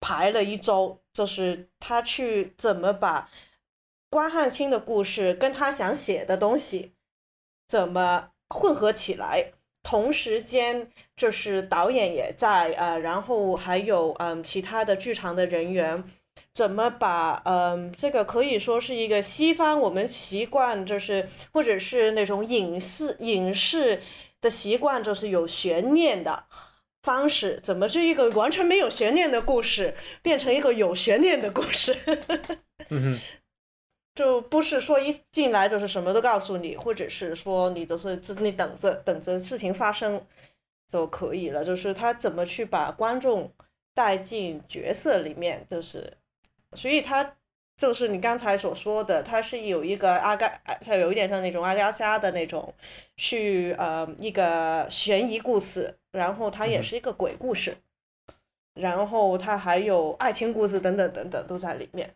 [0.00, 3.30] 排了一周，就是他去怎么把
[4.08, 6.94] 关汉卿的故事跟他想写的东西
[7.68, 9.52] 怎么混合起来。
[9.82, 16.04] 同时间，就是导演也在，呃，然后还有嗯其他的剧场的人员，
[16.52, 24.02] 怎么把嗯这个可以说是一个西方我们习惯，就是或者是那种影视影视
[24.40, 26.44] 的习惯，就是有悬念的
[27.02, 31.96] 方式，怎么这一个完全没有悬念的故事，变成一个有悬念的故事？
[32.90, 33.18] 嗯
[34.14, 40.18] 就不是说一进来就是什么都告诉你，或者是说你就是自你等着等着事情发生
[40.88, 41.64] 就可以了。
[41.64, 43.52] 就是他怎么去把观众
[43.94, 46.16] 带进角色里面，就是
[46.74, 47.36] 所以他
[47.76, 52.74] 就是你刚才所说的，他是有一个阿甘，他有一点像那种阿加莎的那种，
[53.16, 57.76] 去呃一个悬疑故事，然后它也是一个鬼故事，
[58.74, 62.14] 然后它还有爱情故事等等等等都在里面。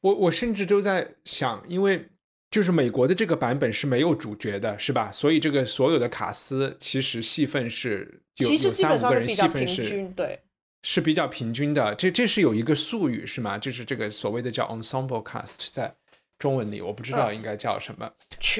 [0.00, 2.08] 我我甚至都在想，因为
[2.50, 5.12] 就是美国的这个版本是没有主角的，是吧？
[5.12, 10.40] 所以这个所有的卡斯其实戏份是有有三五个人戏份是，对，
[10.82, 11.94] 是比较平均的。
[11.94, 13.58] 这这是有一个术语是吗？
[13.58, 15.94] 就是这个所谓的叫 ensemble cast，在
[16.38, 18.10] 中文里我不知道应该叫什么。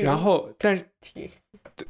[0.02, 0.76] 然后，但
[1.14, 1.30] 对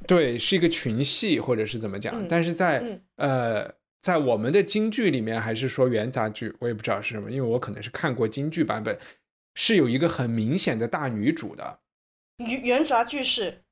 [0.07, 2.25] 对，是一个群戏或者是怎么讲？
[2.29, 3.69] 但是在呃，
[4.01, 8.97] 在我们的京剧里面，还是说元杂剧，我也不知道是什么，因为我可能是看过京剧版本。
[9.61, 11.81] 是有一个很明显的大女主的，
[12.38, 13.62] 原原杂句式，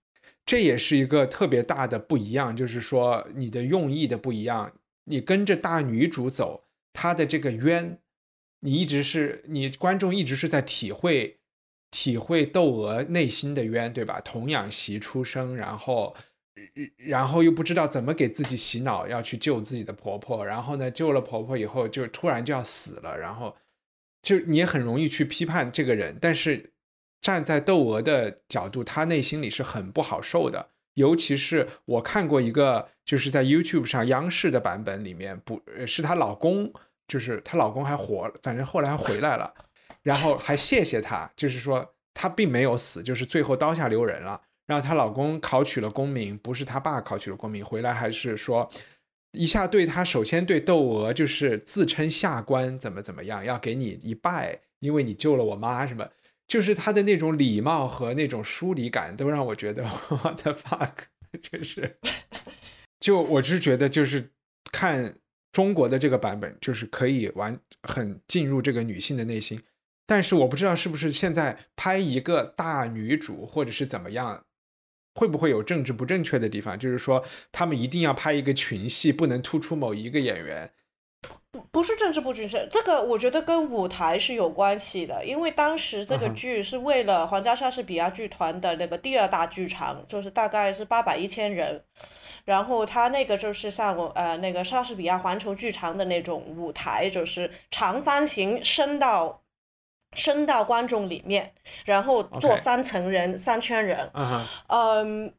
[0.45, 4.75] 这也是一个特别大的不一样，就是说你的用意的不一样，
[5.05, 7.99] 你跟着大女主走，她的这个冤，
[8.61, 11.39] 你一直是你观众一直是在体会
[11.91, 14.21] 体会窦娥内心的冤，对吧？
[14.21, 16.17] 童养媳出生，然后
[16.97, 23.57] 然后又不知道怎么给自己洗脑，要去救自己的婆婆，然后呢救了婆婆以后，就突然就要死了，然后。
[24.23, 26.73] 就你也很容易去批判这个人，但是
[27.27, 30.69] 站在窦娥的角度，她内心里是很不好受的。
[30.95, 36.73] 尤其是我看过一个，就是在 YouTube 上央视的版本里面，不是她老公，
[37.09, 39.53] 就是她老公还活，反正后来还回来了，
[40.05, 41.85] 然后还谢谢她，就是说
[42.15, 44.41] 她并没有死，就是最后刀下留人了。
[44.65, 48.71] 然后她老公考取了功名，不是她爸考取了功名，回来还是说。
[49.33, 56.09] 一下对他，首先对窦娥就是自称下官，怎么怎么样，要给你一拜，因为你救了我妈，什么，
[56.47, 60.93] 就是他的那种礼貌和那种疏离感，都让我觉得 我的 fuck，
[61.41, 61.99] 就是，
[63.01, 64.33] 就我是觉得就是
[64.71, 65.19] 看
[65.53, 69.63] 中国的这个版本，就是可以完很进入这个女性的内心，
[70.07, 74.45] 但是我不知道是不是现在拍一个大女主或者是怎么样。
[75.19, 76.79] 会不会有政治不正确的地方？
[76.79, 80.71] 就是说，他们一定要拍一个群戏，不能突出某一个演员。
[81.51, 85.25] 不，不是政治不均衡，这个我觉得跟舞台是有关系的。
[85.25, 91.83] 因为当时这个剧是为了皇家莎士比亚剧团的那个第二大剧场，就是大概是八百一千人，
[92.45, 99.43] 然后他那个就是像我呃那个莎士比亚环球剧场的那种舞台，就是长方形伸到。
[100.15, 101.53] 伸到观众里面，
[101.85, 104.11] 然后做三层人、三圈人。
[104.69, 105.35] 嗯，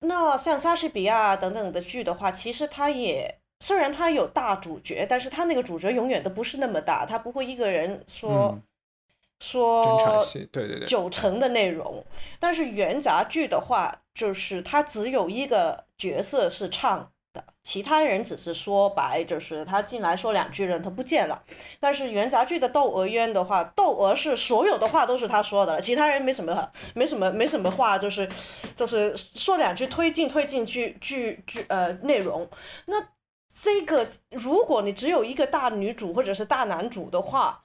[0.00, 8.58] 那像莎士比亚等等的剧的话，其实它也虽然他有大主角，但是他那个主角永远都不是那么大，他不会一个人说
[9.38, 9.84] 说
[10.50, 12.04] 对对对九成的内容。
[12.38, 17.44] 但是元杂剧的话，就是他只有一个角色是唱的。
[17.62, 21.40] 其他人只是说白，就是他进来说两句，人他不见了。
[21.78, 28.28] 但是元杂剧的窦娥冤的话，窦娥是所有的话都是他说的，其他人没什么，没什么，没什么话，就是
[28.74, 32.48] 就是说两句推进推进剧剧剧呃内容。
[32.86, 32.96] 那
[33.54, 37.64] 这个如果你只有一个大女主或者是大男主的话，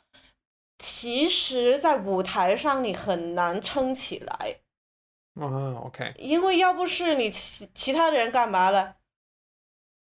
[0.77, 4.57] 其实，在舞台上你很难撑起来。
[5.39, 6.13] 啊，OK。
[6.17, 8.95] 因为要不是你其其他的人干嘛了？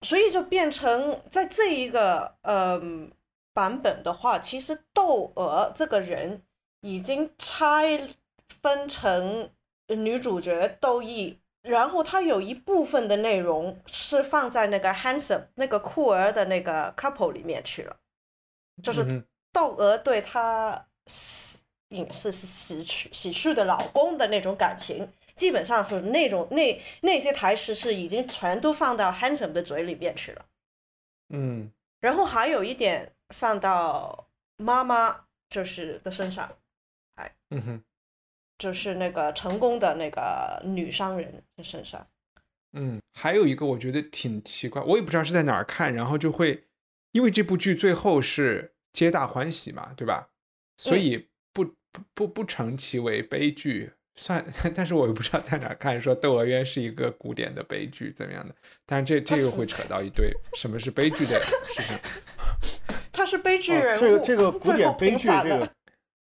[0.03, 3.13] 所以就变成在这一个嗯
[3.53, 6.43] 版本的话，其实窦娥这个人
[6.81, 8.09] 已经拆
[8.63, 9.51] 分成
[9.89, 17.97] 女主角窦漪，然后它有一部分的内容是放在那个 handsome 那个酷儿的那个 couple 里面去了，
[18.83, 25.09] 就是窦娥对他死隐是死去死去的老公的那种感情。
[25.35, 30.45] 基本上是那种那那些台词是已经全都放到 Handsome 的嘴里面去了。
[31.31, 36.51] 嗯然后还有一点放到妈妈就是的身上，
[37.15, 37.85] 哎嗯哼
[38.63, 42.07] 就是那个成功的那个女商人的身上。
[42.75, 46.63] 嗯，还有一个我觉得挺奇怪，我也不知道是在哪儿看，然后就会
[47.11, 50.29] 因为这部剧最后是皆大欢喜嘛，对吧？
[50.77, 51.75] 所以不不
[52.15, 54.47] 不不成其为悲剧，算，
[54.77, 58.55] 但是我又不知道在哪儿看说《窦娥冤》是一个古典的悲剧怎么样的，
[58.87, 61.99] 但是这这又会扯到一堆什么是悲剧的事情。
[63.11, 65.73] 他是悲剧哦人物，这个这个古典悲剧，这个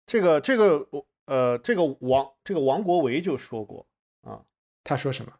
[0.06, 3.86] 这个这个我呃，这个王这个王国维就说过
[4.22, 4.42] 啊，
[4.82, 5.32] 他说什么？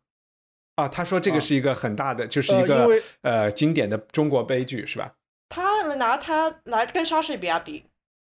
[0.77, 2.89] 啊，他说这个啊是一个很大的，就是呃一个
[3.23, 5.17] 呃经典的中国悲剧，是吧？
[5.49, 7.85] 他拿他来跟莎士比亚比，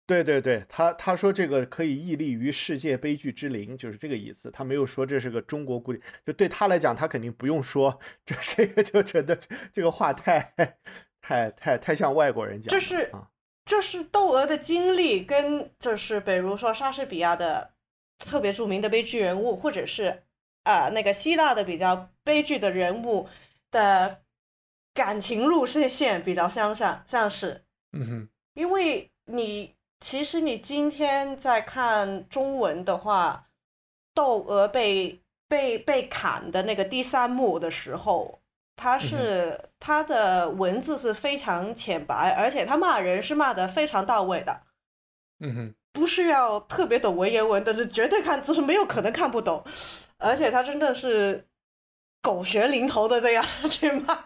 [0.05, 4.51] 对对对，他他说这个可以屹立于世界悲剧之林，就是这个意思。
[4.51, 9.35] 他没有说这是个中国古典，就对他来讲，他肯定不用说这 这个，就觉得
[9.73, 10.53] 这个话太
[11.19, 13.11] 太太太像外国人讲了，就是
[13.67, 17.71] 啊，就是窦娥的经历跟就是比如说莎士比亚的
[18.17, 20.23] 特别著名的悲剧人物，或者是
[20.63, 23.27] 呃那个希腊的比较悲剧的人物
[23.69, 24.21] 的
[24.93, 33.49] 感情路线线比较相像，像是嗯哼，因为你其实你今天在看中文的话，
[34.13, 38.39] 窦娥被被被砍的那个第三幕的时候，
[38.77, 44.61] 他是、他的文字是非常浅白，而且他骂人是骂的非常到位的，
[45.39, 49.65] 嗯哼，不需要特别懂文言文的，是绝对看就是没有可能看不懂，
[50.19, 51.47] 而且他真的是
[52.21, 54.23] 狗血淋头的这样 去骂。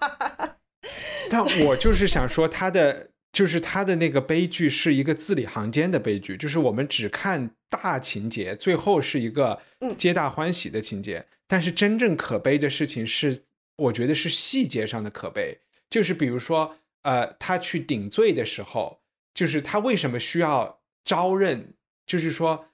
[1.30, 11.26] 但我就是想说，他的就是他的那个悲剧是一个字里行间的悲剧，就是我们只看大情节，最后是一个嗯皆大欢喜的情节。
[11.48, 13.44] 但是真正可悲的事情是，
[13.76, 15.60] 我觉得是细节上的可悲，
[15.90, 19.02] 就是比如说，呃，他去顶罪的时候，
[19.34, 21.74] 就是他为什么需要招认，
[22.06, 22.68] 就是说，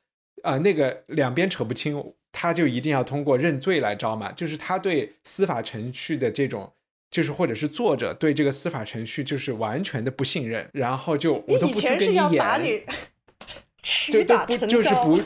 [0.43, 6.73] 呃，那个两边扯不清，他就一定要通过认罪来招嘛，就是他对司法程序的这种。
[7.09, 15.17] 就是或者是作者对这个司法程序就是完全的不信任，然后就我都不去跟你前是要打演，你，就 都不就是不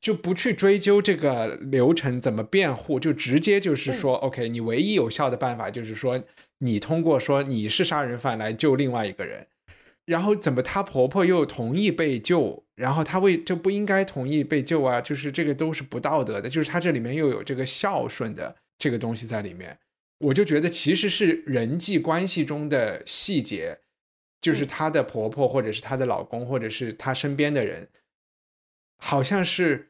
[0.00, 6.22] 就不去追究这个流程怎么辩护，就直接就是说、o k 你唯一有效的办法就是说
[6.58, 9.46] 你通过说你是杀人犯来救另外一个人，
[10.06, 19.78] 然后怎么她婆婆又同意被救，然后她为就不应该同意被救啊，就是这个都是不道德的，就是她这里面又有这个孝顺的这个东西在里面。
[20.18, 23.78] 我就觉得其实是人际关系中的细节，
[24.40, 24.66] 就是嗯。
[24.66, 27.88] 她的婆婆或者是她的老公或者是她身边的人，
[28.98, 29.89] 好像是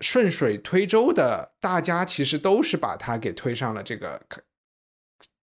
[0.00, 4.42] 顺水推舟的，大家其实都是把他给推上了这个砍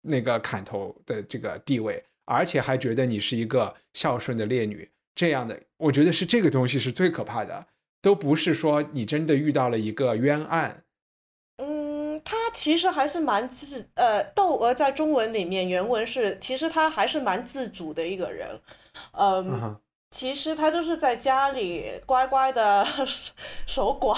[0.02, 7.66] 那个砍头的这个地位，而且还觉得你是一个孝顺的烈女，这样的，我觉得是这个东西是最可怕的，
[8.00, 10.84] 都不是说你真的遇到了一个冤案，
[11.58, 18.60] 嗯，他其实还是蛮自呃，窦娥在中文里面原文是，其实他还是蛮自主的一个人，
[19.12, 19.80] 嗯，
[20.12, 22.86] 其实她就是在家里乖乖的
[23.66, 24.16] 守寡，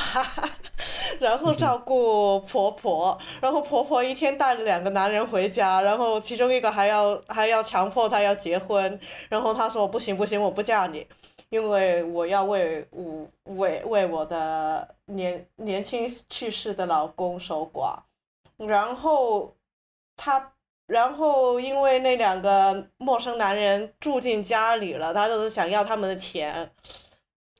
[1.21, 11.07] 然后照顾婆婆，然后婆婆一天带着两个男人回家，然后其中一个还要还要强迫她要结婚，然后她说不行不行，我不嫁你。
[11.51, 17.97] 因为我要为我为为我的年年轻去世的老公守寡，
[18.57, 19.55] 然后
[20.17, 20.51] 她，
[20.87, 26.71] 然后因为那两个陌生男人住进家里了，他就是想要他们的钱，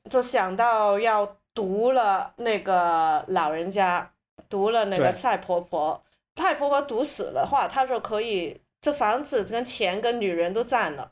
[0.09, 4.11] 就想到要毒了那个老人家，
[4.47, 6.03] 毒了那个对蔡婆婆，
[6.35, 11.11] 蔡婆婆毒死的话，她就可以这房子跟钱跟女人都占了，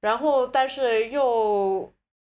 [0.00, 1.93] 然后但是又。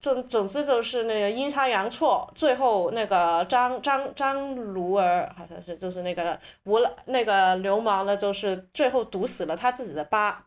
[0.05, 10.45] 总总之就是那个阴差阳错，最后那个张张张卢儿好像是就是那个无了那个流氓呢，就是最后毒死了他自己的爸。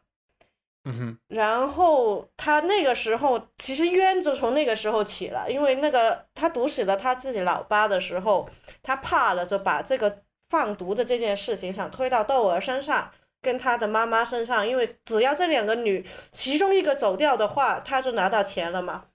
[0.86, 8.48] 嗯哼，然后他那个时候其实冤就从那个时候起了，因为那个他毒死了他自己老爸的时候，
[8.84, 13.10] 他怕了，就把这个放毒的这件事情想推到窦娥身上，
[13.42, 19.06] 跟他的妈妈身上，因为只要这两个女其中一个走掉的话，他就拿到钱了嘛。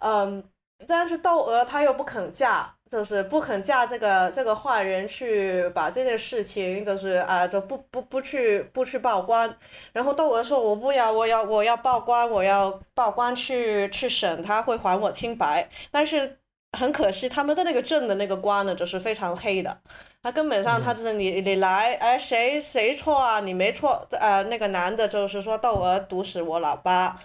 [0.00, 0.42] 嗯，
[0.86, 9.56] 但是窦娥她又不肯嫁，就是不肯嫁这个这个坏人去把这件事情，就是啊、就不不不去不去报官。
[9.92, 16.38] 然后窦娥说：“我不要，我要我要报官，我要报官去去审他，会还我清白。”但是
[16.78, 19.78] 很可惜，他们的那个镇的那个官呢，就是非常黑的。
[20.22, 23.40] 他根本上他就是你你来，哎，谁谁错啊？
[23.40, 24.06] 你没错。
[24.10, 27.16] 呃，那个男的就是说窦娥毒死我老爸，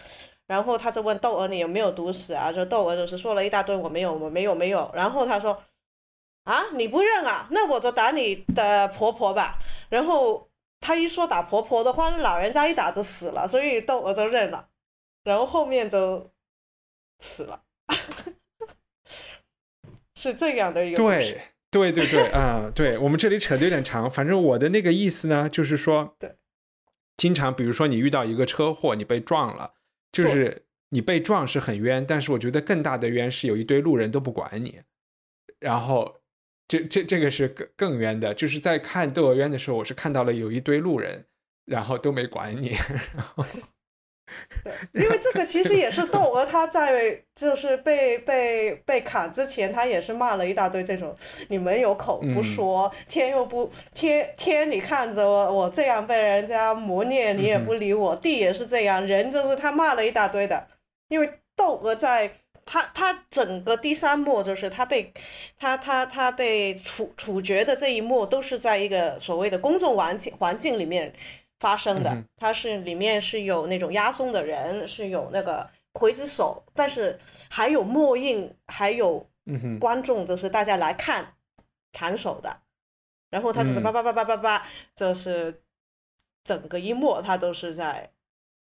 [0.51, 2.51] 然后他就问窦娥你有没有毒死啊？
[2.51, 4.91] 就窦娥就是说了一大堆我没有我没有没有。
[4.93, 5.63] 然后他说
[6.43, 7.47] 啊你不认啊？
[7.51, 9.59] 那我就打你的婆婆吧。
[9.87, 10.49] 然后
[10.81, 14.67] 他一说打婆婆的话，那老人家一打就死了，所以窦娥就认了。
[15.23, 16.29] 然后后面就
[17.19, 17.61] 死了。
[20.13, 21.39] 是这样的一个对
[21.71, 26.35] 对对对啊，对我们这里扯的有点长，反正我的那个意思呢，就是说，对，
[27.15, 29.75] 经常比如说你遇到一个车祸，你被撞了，
[30.11, 34.81] 就是你被撞是很冤，但是我觉得更大的冤是有一堆路人都不管你，
[35.59, 36.21] 然后
[36.67, 41.25] 这这这个是更更冤的，就是在看《窦娥冤》的时候，我是看到了有一堆路人，
[41.65, 42.69] 然后都没管你，
[43.15, 43.45] 然后。
[44.63, 51.15] 对，因为这个其实也是窦娥，她在就是被被被砍之前，她也是骂了一大堆这种，
[51.49, 60.67] 你们有口不说，天又不天天，你看着我我这样被人家磨练，你也不理我，地也是这样，人就是他骂了一大堆的。
[61.09, 62.31] 因为窦娥在
[62.65, 65.11] 他他整个第三幕就是他被
[65.59, 71.13] 他他他被处处决的这一幕，都是在一个所谓的公众环境环境里面。
[71.61, 77.17] 发生的，它是里面是有那种押送的人，是有那个刽子手，但是
[77.49, 79.29] 还有墨印，还有
[79.79, 81.35] 观众，就是大家来看
[81.93, 82.61] 砍手的，
[83.29, 85.61] 然后他就是叭叭叭叭叭叭，就是
[86.43, 88.11] 整个一幕他都是在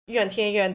[0.07, 0.75] 怨天怨。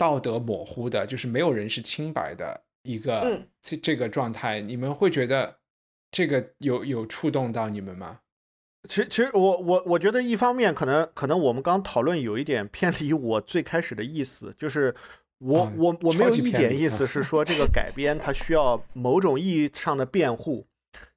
[0.00, 5.58] 道德模糊的，就是没有人是清白的一个这这个状态，你们会觉得
[6.10, 8.20] 这个有有触动到你们吗？
[8.88, 14.94] 其实，其实我我我觉得一方面可能可能我们刚讨论有一点偏离我最开始的意思，就是
[15.38, 20.66] 我我我没有一点意思是说这个 改编它需要某种意义上的辩护，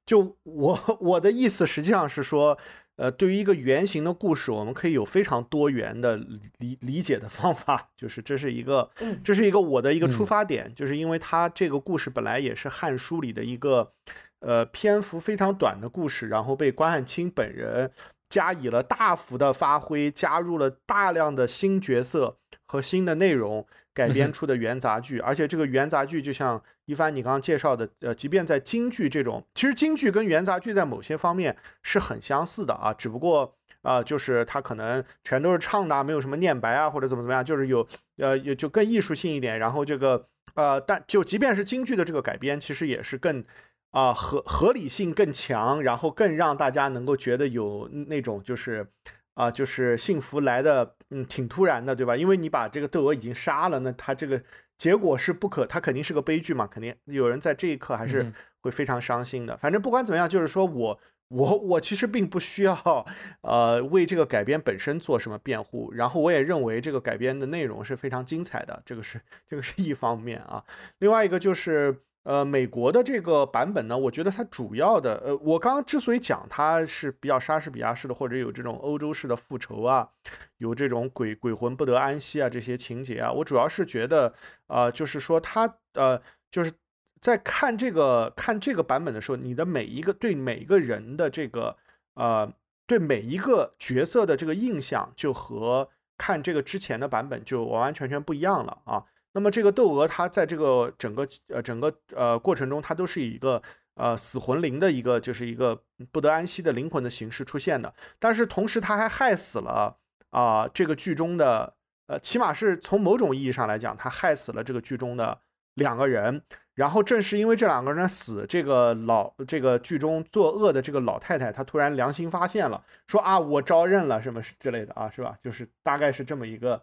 [0.04, 2.58] 就我我的意思实际上是说。
[2.96, 6.16] 呃，对于一个圆形的故事，我们可以有非常多元的
[6.58, 8.88] 理理解的方法，就是这是一个，
[9.24, 13.92] 这是一个我的一个出发点，就是因为它这个故事本来也是《汉书》里的一个，
[14.38, 17.90] 呃，篇幅非常短的故事，然后被关汉卿本人
[18.28, 23.66] 加以了大幅的发挥，加入了大量的新角色和新的内容。
[23.94, 37.86] 改编出的元杂剧，而且这个元杂剧就像一帆你刚刚介绍的，呃，即便在京剧这种，其实京剧跟元杂剧在某些方面是很相似的啊，只不过啊，就是它可能全都是唱的，没有什么念白啊或者怎么怎么样，就是有
[38.16, 39.58] 呃也就更艺术性一点。
[39.60, 43.44] 然后这个呃，但就即便是京剧的这个改编，其实也是更
[43.92, 48.86] 啊合合理性更强，然后更让大家能够觉得有那种就是。
[49.34, 52.16] 啊，就是幸福来的，嗯，挺突然的，对吧？
[52.16, 54.40] 因为你把这个窦娥已经杀了，那他这个
[54.78, 59.56] 结果是不可，他肯定是个悲剧嘛，肯定有人在这一刻还是会非常伤心的。
[59.56, 63.06] 反正不管怎么样，就是说我我我其实并不需要，
[63.42, 65.92] 呃，为这个改编本身做什么辩护。
[65.92, 70.64] 然后我也认为这个改编的内容是非常精彩的，这个是这个是一方面啊。
[70.98, 72.02] 另外一个就是。
[72.24, 80.08] 呃，美国的这个版本呢，我觉得它主要的，呃，我刚刚之所以讲它是比较莎士比亚式的，或者有这种欧洲式的复仇啊，
[80.56, 84.32] 有这种鬼鬼魂不得安息啊这些情节啊，我主要是觉得，
[84.68, 86.18] 呃，就是说它，呃，
[86.50, 86.72] 就是
[87.20, 91.76] 在看这个看这个版本的时候，你的每一个对每一个人的这个，
[92.14, 92.50] 呃，
[92.86, 99.04] 对每一个角色的这个印象，就和看这个之前的版本就完完全全不一样了啊。
[99.34, 103.60] 那么这个窦娥，她在这个整个呃整个呃过程中，她都是以一个
[103.96, 105.78] 呃死魂灵的一个，就是一个
[106.10, 107.92] 不得安息的灵魂的形式出现的。
[108.18, 109.96] 但是同时，她还害死了
[110.30, 111.74] 啊这个剧中的
[112.06, 115.38] 呃，起码是从某种意义上来讲，她害死了这个剧中的
[115.74, 116.42] 两个人。
[116.74, 125.38] 然后正是因为这两个人的死，这个老这个剧中作恶的这个老太太，她突然良心发现了，说啊，我招认了什么之类的啊，是吧？
[125.40, 126.82] 就是大概是这么一个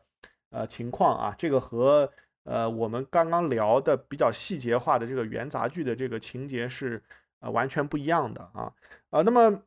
[0.49, 1.35] 呃情况啊。
[1.37, 2.09] 这个和
[2.43, 7.01] 呃我们刚刚聊的比较细节化的这个元杂剧的这个情节是
[7.39, 8.71] 呃完全不一样的啊
[9.09, 9.21] 啊。
[9.21, 9.63] 那么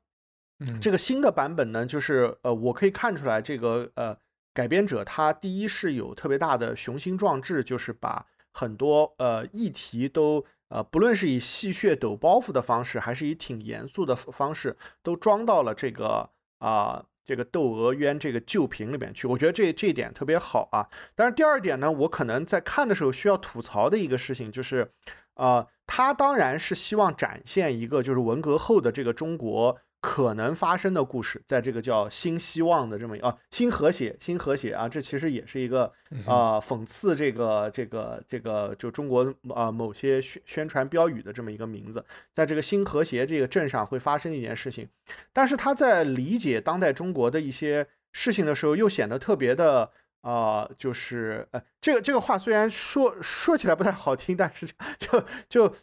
[0.81, 4.17] 这个新的版本呢，就是呃我可以看出来，这个呃
[4.53, 8.27] 改编者他第一是有特别大的雄心壮志，就是把。
[8.57, 19.27] 很多呃议题都呃，不论是以戏谑抖包袱的方式，还是以挺严肃的方式，都装到了这个啊这个《窦娥冤》这个旧瓶里面去。
[19.27, 20.87] 我觉得这这一点特别好啊。
[21.15, 24.91] 但是第二点呢，我可能在看的时候需要吐槽的一个事情就是，
[25.35, 29.79] 呃，他当然是希望展现一个就是文革后的这个中国。
[30.07, 35.91] 可能发生的故事，在这个叫新希望的这么啊新和谐新和谐啊，这其实也是一个
[36.27, 44.87] 啊讽刺这个这个这个就中国啊某些宣宣传标语的这么一个名字，在这个新和谐这个镇上会发生一件事情，
[45.33, 49.91] 但是他在理解当代中国的一些事情的时候，又显得特别的
[50.21, 54.67] 啊，就是呃这个这个话虽然说说起来不太好听，但是
[54.99, 55.75] 就就。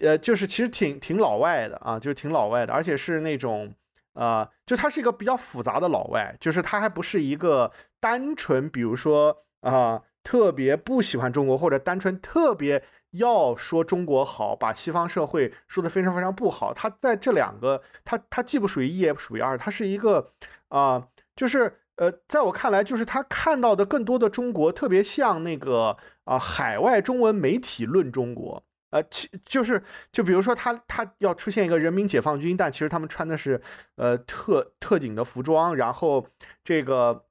[0.00, 3.72] 呃，就是其实挺挺老外的啊，就是挺老外的，而且是那种，
[4.14, 16.74] 呃，就他是一个比较复杂的老外，就是他还不是一个单纯，比如说啊，特别不喜欢中国，或者单纯特别要说中国好，把西方社会说的非常非常不好。
[16.74, 20.32] 他在这两个，他他既不属于一，也不属于二，他是一个
[20.68, 21.06] 啊，
[21.36, 28.64] 就是呃，在我看来，就是他看到的更多的中国，特别像那个啊，海外中文媒体论中国。
[28.90, 29.80] 呃，其就是，
[30.10, 33.62] 就比如说他他要出现一个人民解放军，但其实他们穿的是
[33.94, 36.26] 呃特特警的服装，然后
[36.64, 37.24] 这个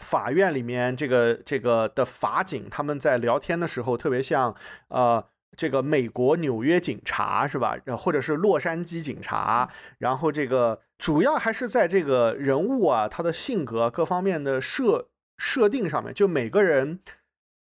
[0.00, 4.54] 法院里面这个这个的法警他们在聊天的时候，特别像
[4.90, 5.24] 呃
[5.56, 7.76] 这个美国纽约警察是吧？
[7.98, 17.00] 或者是洛杉矶警察，然后这个主要还是在这个人物啊他的性格各方面的设设定上面，就每个人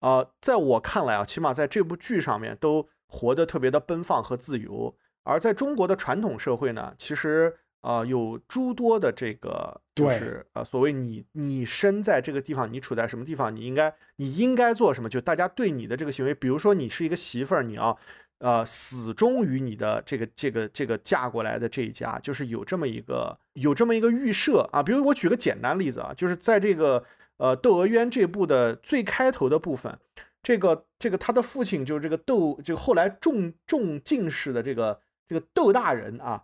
[0.02, 2.88] 啊，在我看来啊，起码在这部剧上面都。
[3.14, 17.98] 活得特别的奔放和自由，而在中国的传统社会呢，其实啊有诸多的这个，就是呃所谓你你身在这个地方，你处在什么地方，你应该你应该做什么，就大家对你的这个行为，比如说你是一个媳妇儿，你要
[18.40, 24.82] 呃死忠于你的这个这个这个嫁过来的这一家，就是有这么一个有这么一个预设啊。
[24.82, 27.04] 比如我举个简单例子啊，就是在这个
[27.36, 30.00] 呃《窦娥冤》这部的最开头的部分。
[30.44, 36.44] 这个这个他的父亲就是这个窦，就后来中中进士的这个这个窦大人啊，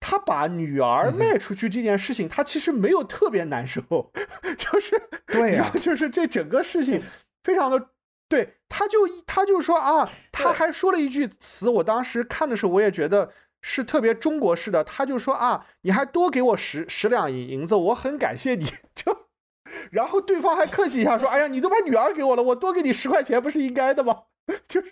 [0.00, 3.82] 他把女儿卖出去这件事情，他其实没有特别难受，
[4.58, 7.02] 就是对呀，就是这整个事情
[7.42, 7.88] 非常的
[8.28, 13.32] 对，他就他就说啊，他还说了一句词，我当时看的时候我也觉得
[13.62, 19.27] 是特别中国式的，他就说啊，你还多给我十十两银银子，我很感谢你， 就。
[19.90, 24.22] 然后对方还客气一下说：“哎呀，你都把女儿给我了，我多给你十块钱不是应该的吗？”
[24.66, 24.90] 就是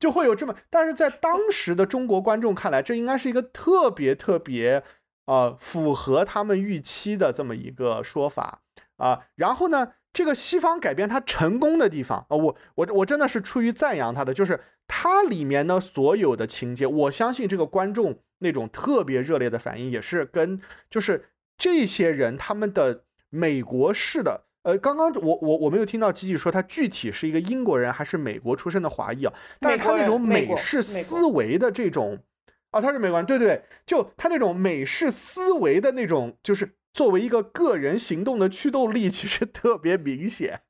[0.00, 4.82] 就会有这么，但是在当时的中国观众看来，这应该是一个特别特别
[5.26, 8.60] 呃符合他们预期的这么一个说法
[8.96, 9.20] 啊。
[9.36, 20.60] 然后呢，这个西方改编它成功的地方啊，我我我真的是出于赞扬它的，就是它里面呢所有的情节，我相信这个观众那种特别热烈的反应也是跟
[20.90, 23.04] 就是这些人他们的。
[23.30, 32.18] 美国式的，呃，刚刚我我我没有听到吉吉说他具体是一个英国人还是美国出身的华裔啊，但是他那种美式思维的这种，
[32.70, 40.60] 啊，他是美国人，对对对，就他那种美式思维的那种，就是作为一个个人行动的驱动力，其实特别明显。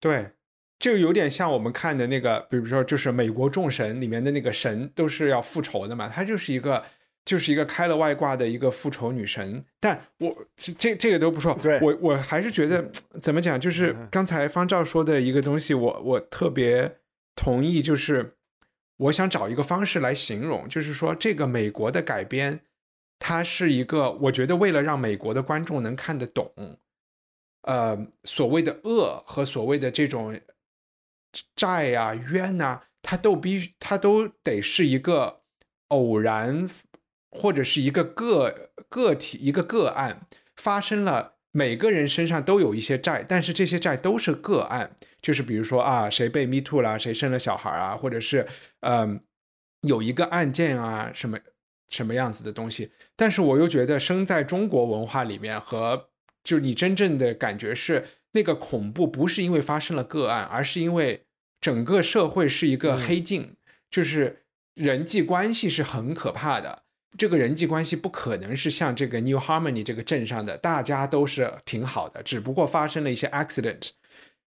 [0.00, 0.32] 对，
[0.78, 6.84] 就有点像我们看的那个，比如说就是美国众神里面的那个神都是要复仇的嘛，他就是一个。
[7.22, 12.90] 就是一个开了外挂的一个复仇女神，但我这这个都不说，我我还是觉得
[13.20, 16.98] 怎么讲，就是刚才方照说的一个东西，我我特别
[17.36, 18.36] 同意，就是
[18.96, 22.60] 我想找一个方式来形容，就是说这个美国的改编，
[23.18, 26.50] 它是一个，我觉得为了让美国的观众能看得懂，
[27.62, 30.40] 呃，所谓的恶和所谓的这种
[31.54, 35.42] 债啊冤呐，它都必它都得是一个
[35.88, 36.68] 偶然。
[37.30, 40.26] 或者是一个个个体一个个案
[40.56, 48.46] 发生了，每个人身上都有一些债，但是这些债都是个案，就是比如说啊，谁被 me too 了，谁生了小孩啊，或者是
[48.80, 49.20] 嗯
[49.82, 51.38] 有一个案件啊，什么
[51.88, 52.92] 什么样子的东西。
[53.16, 56.08] 但是我又觉得生在中国文化里面和
[56.42, 61.24] 就你真正的感觉是那个恐怖不是因为发生了个案，而是因为
[61.60, 63.56] 整个社会是一个黑镜，
[63.90, 64.38] 就是。
[64.74, 66.84] 人际关系是很可怕的。
[67.18, 73.90] 这个人际关系不可能是像这个 New Harmony 这个镇上的，大家都是挺好的，只不过发生了一些 accident。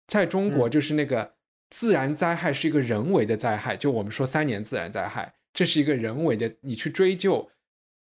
[0.07, 1.35] 在中国，就是那个
[1.69, 6.51] 自然灾害是一个人为的灾害，就我们说三年自然灾害，这是一个人为的。
[6.61, 7.49] 你去追究，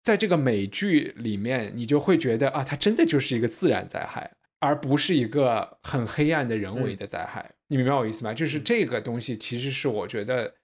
[0.03, 7.49] 在这个美剧里面，你就会觉得啊，它真的就是一个自然灾害，而不是一个很黑暗的人为的灾害。
[7.67, 8.33] 你明白我意思吗？
[8.33, 10.55] 就是这个东西其实是我觉得，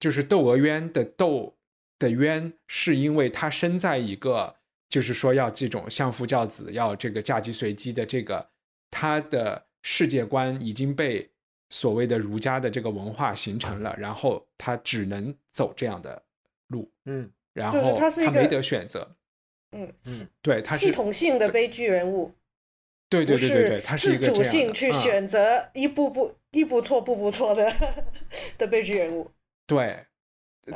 [0.00, 1.55] 就是窦娥冤的窦。
[1.98, 4.56] 的冤是因为他身在一个，
[4.88, 8.50] 就是说要这种相夫教子，要这个嫁鸡随鸡的这个，
[8.90, 11.30] 他的世界观已经被
[11.70, 16.22] 所谓的儒家的这个文化形成了，然后他只能走这样的
[16.68, 19.16] 路，嗯，然后他没得选择，
[19.72, 22.32] 嗯嗯，对，他是系统性的悲剧人物，
[23.08, 27.72] 对对对对对，他是一个自主性去选择一步步一步错步步错的
[28.58, 29.30] 的悲剧人物，
[29.66, 30.04] 对。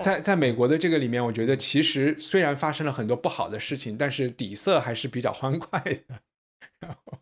[0.00, 6.20] 在在美国的这个里面，我觉得其实虽然发生了很多不好的事情，但是底色还是比较欢快的。
[6.78, 7.18] 然后，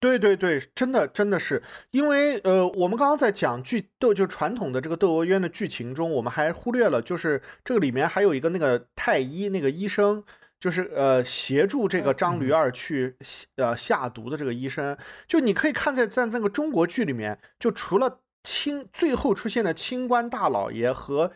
[0.00, 1.62] 对对对，真的真的是，
[1.92, 10.24] 因为呃，我们刚刚在讲剧斗，就传统的这个《窦娥冤》的剧情中，我们还忽略了，就是这个里面还有一个那个太医，那个医生，
[10.58, 13.16] 就是呃协助这个张驴儿去
[13.54, 14.98] 呃下毒的这个医生。
[15.28, 21.30] 就你可以看在在那个中国剧里面，就除了清最后出现的清官大老爷和。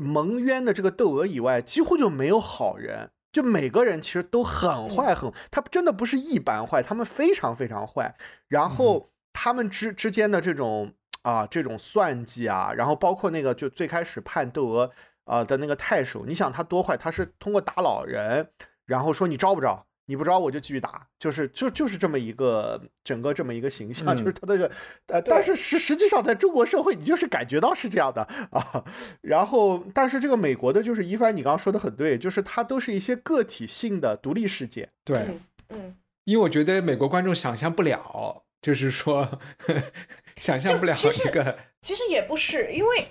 [0.00, 8.14] 蒙冤的这个窦娥以外，几乎就没有好人，就每个人其实都很坏，很他真的不是一般坏，他们非常非常坏。
[8.48, 10.92] 然后他们之之间的这种
[11.22, 14.90] 啊，这种算计啊，然后包括那个就最开始判窦娥
[15.24, 18.50] 啊的那个太守，你想他多坏，他是通过打老人，
[18.86, 19.87] 然后说你招不招？
[20.08, 24.70] 你不招我就继续打，就是就就是这么一个整个这么一个形象，就是他那个
[25.08, 28.82] 呃，但是实实际上在中国社会，你就是感觉到是这样的啊。
[29.20, 34.88] 然后，但是这个美国的，就是一帆，你刚刚说的很对，就是它都是一些个体性的独立事件。
[35.04, 35.26] 对，
[35.68, 35.94] 嗯，
[36.24, 39.38] 因为我觉得美国观众想象不了，就是说
[40.40, 43.08] 想象不了一个，其实也不是，因为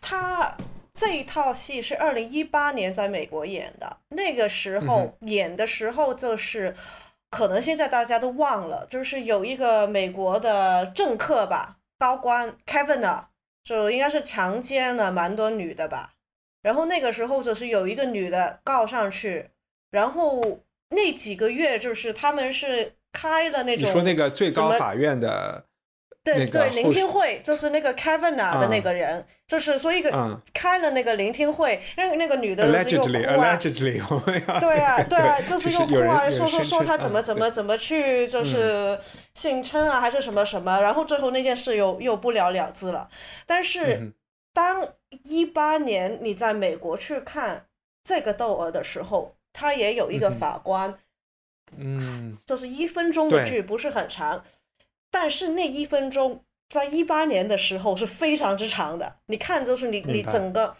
[0.00, 0.56] 他。
[1.04, 6.76] 这一套戏是二零一八年在美国演的，那个时候演的时候就是，
[7.28, 13.30] 可能现在大家都忘了，就是有一个美国的政客吧，高官 Kevin 啊，
[13.64, 16.12] 就应该是强奸了蛮多女的吧，
[16.62, 19.50] 然后那个时候就是有一个女的告上去，
[19.90, 25.64] 然后那几个月就是他们是开了那种，你说那个最高法院的。
[26.24, 33.56] 对对，聆听会就是那个 Kevin 啊的那个人，就是所以个开了那个聆听会，那那个女的就是又哭啊，
[34.60, 38.96] 对啊对啊，就是又哭啊，说说说她怎么怎么怎么去就是
[39.34, 43.08] 性称啊还是什么什么，然后最后那件事又又不了了之了。
[43.44, 44.12] 但是
[44.52, 44.86] 当
[45.24, 47.66] 一八年你在美国去看
[48.04, 50.94] 这个窦娥的时候，他也有一个法官，
[51.76, 54.44] 嗯，就是一分钟的剧不是很长。
[55.12, 59.18] 但是那一分钟，在一八年的时候是非常之长的。
[59.26, 60.74] 你看，就是你你整个，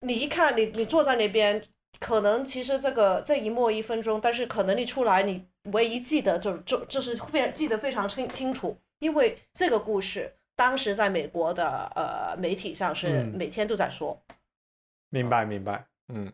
[0.00, 1.62] 你一看你你坐在那边，
[2.00, 14.18] 可能其实这个这一幕一分钟，但是可能你出来，你唯一记得就就就是非常记得非常清清楚，因为这个故事当时在美国的呃媒体上是每天都在说。
[15.10, 16.32] 明白，明白，嗯。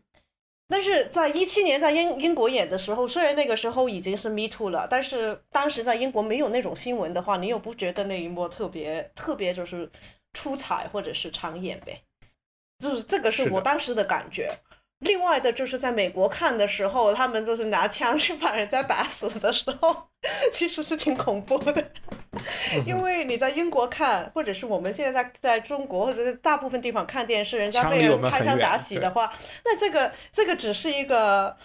[0.69, 9.91] 但是在一七年在英英国演的时候，虽然那个时候已经是 Me Too 了，但是当时在英国没有那种新闻的话，你又不觉得那一幕特别特别就是
[10.35, 12.03] 出彩或者是抢眼呗？
[12.79, 14.55] 就是这个是我当时的感觉。
[15.01, 20.09] 另外的就是在美国看的时候，他们就是拿枪去把人家打死的时候，
[20.53, 21.93] 其实是挺恐怖的。
[22.85, 29.33] 因为你在英国看，或者是我们现在在在中国或者在大部分地方看电视，人家被人开枪打死的话，
[29.65, 31.57] 那这个这个只是一个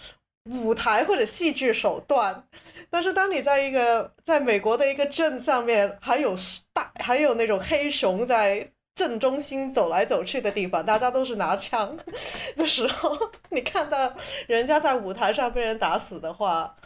[0.44, 2.44] 舞台或者戏剧手段。
[2.88, 6.36] 但是当你在一个在美国的一个镇上面，还有
[6.72, 8.70] 大还有那种黑熊在。
[8.94, 11.96] 正中心走来走去的地方，大家都是拿枪
[12.56, 13.18] 的时候，
[13.50, 14.14] 你看到
[14.46, 16.76] 人家在舞台上被人打死的话，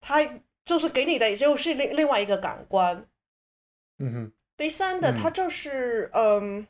[0.00, 0.18] 他
[0.64, 3.06] 就是给你的，也就是另另外一个感官。
[3.98, 4.32] 嗯哼。
[4.56, 6.66] 第三的，他就是嗯，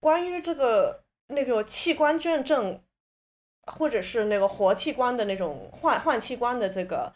[0.00, 2.82] 关于这个那个器官捐赠，
[3.66, 7.12] 或者是那个活器官的那种换换器官的这个，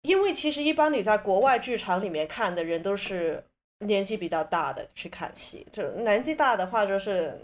[0.00, 3.44] 因为其实一般你在国外剧场里面看的人都是。
[3.86, 7.38] 年纪比较大的去看戏，就年纪大的话，就是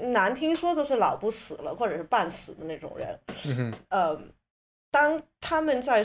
[0.00, 3.18] 难听说就是老不死了，或者是半死的那种人。
[3.44, 4.20] 嗯呃，
[4.90, 6.04] 当他们在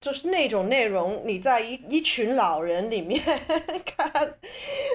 [0.00, 3.20] 就是那种内容，你在一一群老人里面
[3.86, 4.38] 看，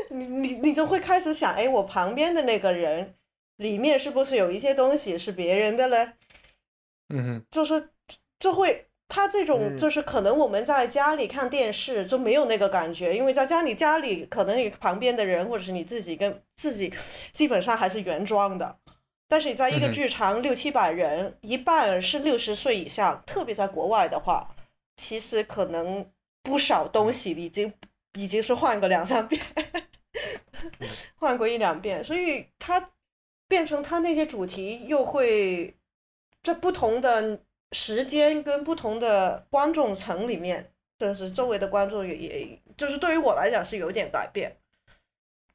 [0.09, 3.15] 你你你就会开始想，哎，我旁边的那个人
[3.57, 6.13] 里面是不是有一些东西是别人的嘞？
[7.09, 7.89] 嗯哼，就是
[8.39, 9.77] 就会他这种嗯。
[9.77, 16.93] 就是可能我们在家里看电视就没有那个感觉，因为在家里家里可能你旁边的人或者是你自己跟自己
[17.33, 18.77] 基本上还是原装的。
[19.27, 24.47] 但是你在一个剧场六七百人，一半是六十岁以上，特别在国外的话，
[24.97, 26.05] 其实可能
[26.43, 27.73] 不少东西已经
[28.13, 29.41] 已经是换过两三遍，
[31.15, 32.91] 换过一两遍，所以他
[33.47, 35.73] 变成他那些主题又会
[36.43, 37.39] 在不同的
[37.71, 44.55] 时间跟不同的观众层里面，就是周围的观众也也就是对于我来讲是有点改变。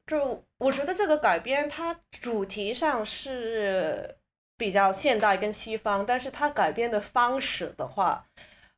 [0.05, 4.15] 就我觉得这个改编，它主题上是
[4.57, 8.25] 比较现代跟西方，但是它改编的方式的话，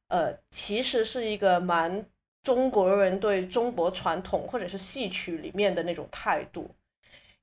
[0.07, 2.03] 呃，其实是一个蛮
[2.41, 6.69] 中国人对中国传统或者是戏曲里面的那种态度。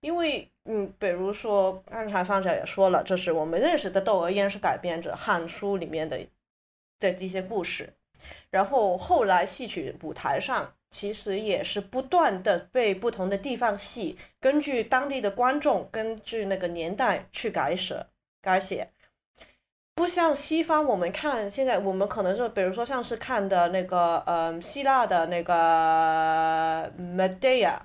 [0.01, 6.18] 因为，嗯，比如说刚才方姐也说了，就是我们认识的窦娥冤是改编着《汉书》里面的
[7.01, 7.92] 的一些故事，
[8.51, 18.07] 然后后来戏曲舞台上其实也是不断的被不同的地方戏根据当地的观众，根据那个年代去改写
[18.40, 18.90] 改写。
[19.94, 27.78] 不像西方，我们看现在我们可能就比如说像是看的那个，嗯，希腊的那个 Medea，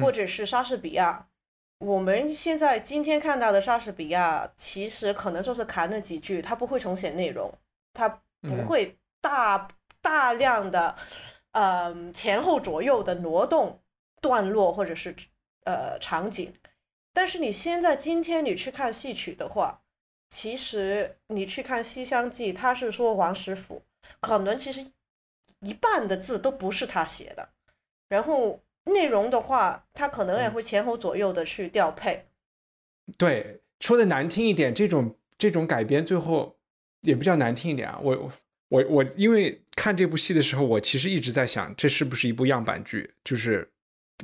[0.00, 1.28] 或者是莎士比亚。
[1.78, 7.52] 我们现在今天看到的莎士比亚，其实可能就是砍了几句，他不会重写内容，
[7.92, 9.68] 他不嗯会大
[10.00, 10.96] 大量的，
[11.52, 13.80] 呃，前后左右的挪动
[14.20, 15.14] 段落或者是
[15.64, 16.52] 呃场景。
[17.12, 19.80] 但是你现在今天你去看戏曲的话，
[20.30, 23.82] 其实你去看《西厢记》，他是说王实甫，
[24.20, 24.84] 可能其实
[25.60, 27.48] 一半的字都不是他写的，
[28.08, 32.26] 然后内容的话，他可能也会前后左右的去调配。
[33.16, 36.58] 对，说的难听一点，这种这种改编最后
[37.02, 37.98] 也不叫难听一点啊。
[38.02, 38.32] 我
[38.68, 43.14] 我我，因为看这部戏的时候，我其实一直在想，这是不是一部样板剧？
[43.24, 43.70] 就是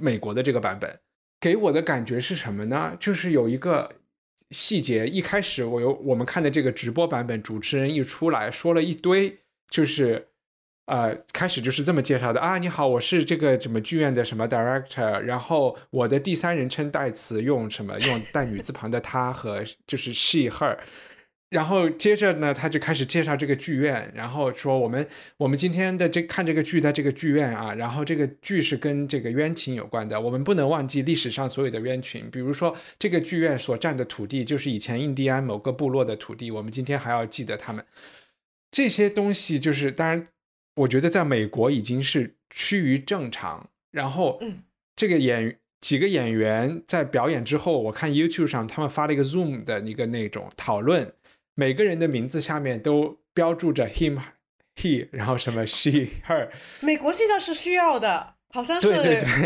[0.00, 1.00] 美国的这个版本，
[1.40, 2.96] 给我的感觉是什么呢？
[3.00, 3.92] 就是有一个
[4.50, 9.38] 细节，一开始我有我们看的这个直播版本，主持人一出来说了一堆，
[9.68, 10.28] 就是。
[10.86, 20.76] 呃，开始就是这么介绍的啊，你好，我是这个什么剧院的什么 director，然后我的第三人称代词用什么用带女字旁的她和就是 she her，
[21.48, 25.08] 然后接着呢，他就开始介绍这个剧院，然后说我们
[25.38, 37.82] 我们今天的这看这个剧在这个剧院啊，然后这个剧是跟这个冤情有关的，我们不能忘记历史上所有的冤情，比如说这个剧院所占的土地就是以前印第安某个部落的土地，我们今天还要记得他们
[38.70, 40.26] 这些东西，就是当然。
[40.76, 44.62] 我觉得在美国已经是趋于正常，然后嗯
[44.96, 51.12] 这个演几个演员在表演之后，我看 YouTube 上他们发了一个 Zoom 的一个那种讨论，
[51.54, 54.18] 每个人的名字下面都标注着 him、
[54.76, 56.50] he，然后什么 she、her，
[56.80, 58.88] 美国现在是需要的，好像是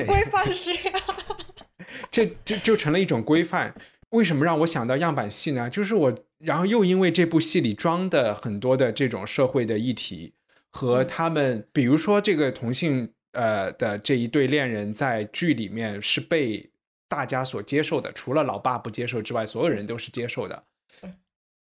[0.07, 1.01] 规范需要。
[2.11, 3.75] 这就就成了一种规范。
[4.11, 5.69] 为什么让我想到样板戏呢？
[5.69, 10.33] 就是我，然后又因为这部戏里装的很多的这种社会的议题。
[10.71, 16.71] 和他们，比如说这个同性呃的这一对恋人，在剧里面是被
[17.09, 20.65] 大家所接受的，除了老爸不接受之外，所有人都是接受的。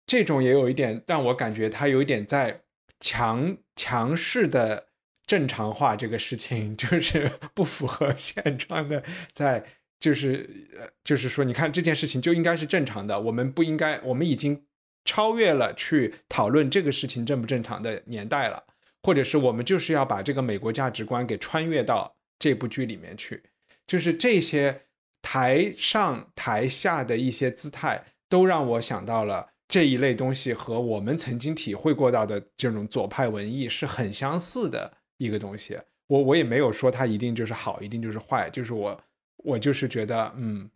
[0.05, 2.61] 这种也有一点让我感觉他有一点在
[2.99, 4.87] 强强势的
[5.27, 9.63] 正常化这个事情， 就是不符合现状的，在
[9.99, 14.65] 就是呃就是说，你看这件事情就应该是正常的，我们不应该，我们已经
[15.05, 18.63] 超越了去讨论这个事情正不正常的年代了。
[19.01, 23.41] 或者是我们就是要把这个美国价值观给穿越到这部剧里面去，
[23.87, 24.81] 就是这些
[25.21, 35.79] 台上台下的一些姿态，都让我想到了这一类东西和我们曾经体会过到的这种左派文艺是很相似的一个东西。
[36.07, 39.01] 我我也没有说它一定就是好，一定就是坏，就是我
[39.37, 40.69] 我就是觉得，嗯，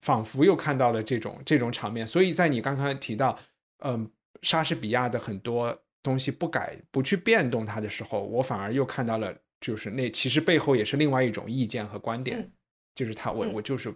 [0.00, 2.06] 仿佛又看到了这种这种场面。
[2.06, 3.38] 所以在你刚刚提到，
[3.84, 4.10] 嗯，
[4.40, 5.82] 莎士比亚的很多。
[6.02, 12.52] 东西不改不去变动它的时候，我反而又看到了，就是那其实背后也是另外一种意见和观点，嗯、
[12.94, 13.62] 就是他我嗯我。
[13.62, 13.94] 就是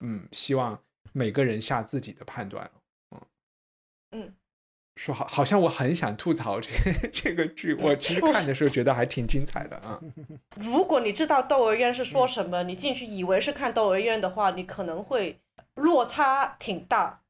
[0.00, 0.82] 嗯，希望
[1.12, 2.70] 每个人下自己的判断，
[3.12, 3.20] 嗯
[4.10, 4.34] 嗯，
[4.96, 6.70] 说好好像我很想吐槽这
[7.10, 10.00] 这个剧，我其实看的时候觉得还挺精彩的啊。
[10.56, 15.40] 如果你知道窦娥冤是说什么，你进去以为是看窦娥冤的话，你可能会
[15.74, 17.22] 落差挺大，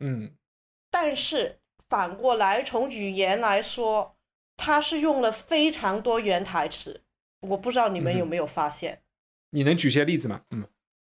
[0.00, 0.32] 嗯，
[0.90, 1.58] 但是。
[1.88, 4.16] 反过来，从语言来说，
[4.56, 7.02] 他是用了非常多原台词，
[7.40, 9.02] 我不知道你们有没有发现。
[9.50, 10.42] 你能举些例子吗？
[10.50, 10.64] 嗯，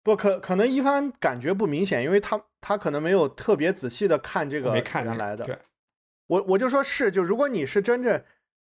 [0.02, 5.46] 不可可能一帆感觉不明显，因为他他可能没有特别仔细的看这个没看原来的。
[5.46, 5.58] 对，
[6.28, 8.24] 我我就说是，就如果你是真正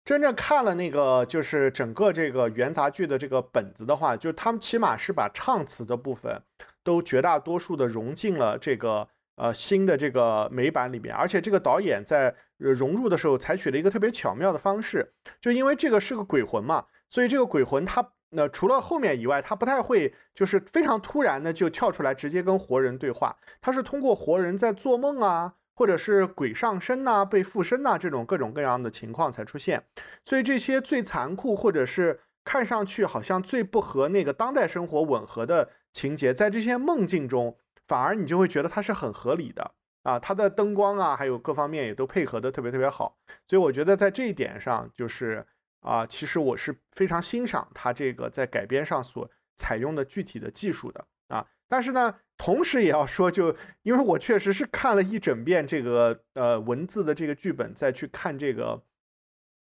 [0.04, 6.42] 真正看了那个就是整个这个元杂剧的这个本子的话，就他们起码是把唱词的部分
[6.84, 9.08] 都绝大多数的融进了这个
[9.42, 18.12] 呃新的这个美版里面，而且这个导演在融入的时候采取了一个特别巧妙的方式，就因为这个是个鬼魂嘛，所以这个鬼魂他。
[18.34, 23.36] 那除了后面以外，他不太会，就是非常突然的就跳出来直接跟活人对话。
[23.60, 29.84] 他是通过活人在做梦啊，或者是鬼上身呐、被附身呐这种各种各样的情况才出现。
[30.24, 37.58] 所以这些最残酷，或者是看上去好像最不和那个当代生活吻合的情节，在这些梦境中，
[37.92, 39.72] 反而你就会觉得它是很合理的
[40.04, 40.18] 啊。
[40.18, 43.18] 它的灯光啊，还有各方面也都配合的特别特别好。
[43.46, 45.46] 所以我觉得在这一点上，就是。
[45.84, 49.28] 啊，其实我是非常欣赏他这个在改编上所
[49.58, 51.44] 采用的具体的技术的啊。
[51.68, 58.80] 但是呢，同时也要说，就因为我确实是看了一整遍这个呃文字的这个剧本，再去看这个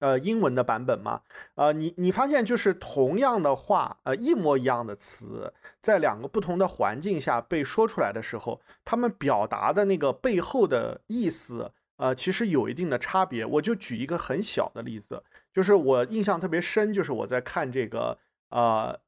[0.02, 1.22] 呃英文的版本嘛，
[1.56, 13.46] 呃，你你发现就是同样的话，呃，一模一样的词，在两个不同的环境下被说出来的时候，他们表达的那个背后的意思，呃，其实有一定的差别。
[13.46, 15.24] 我就举一个很小的例子。
[15.54, 18.18] 就是我印象特别深，就是我在看这个
[18.50, 19.00] 呃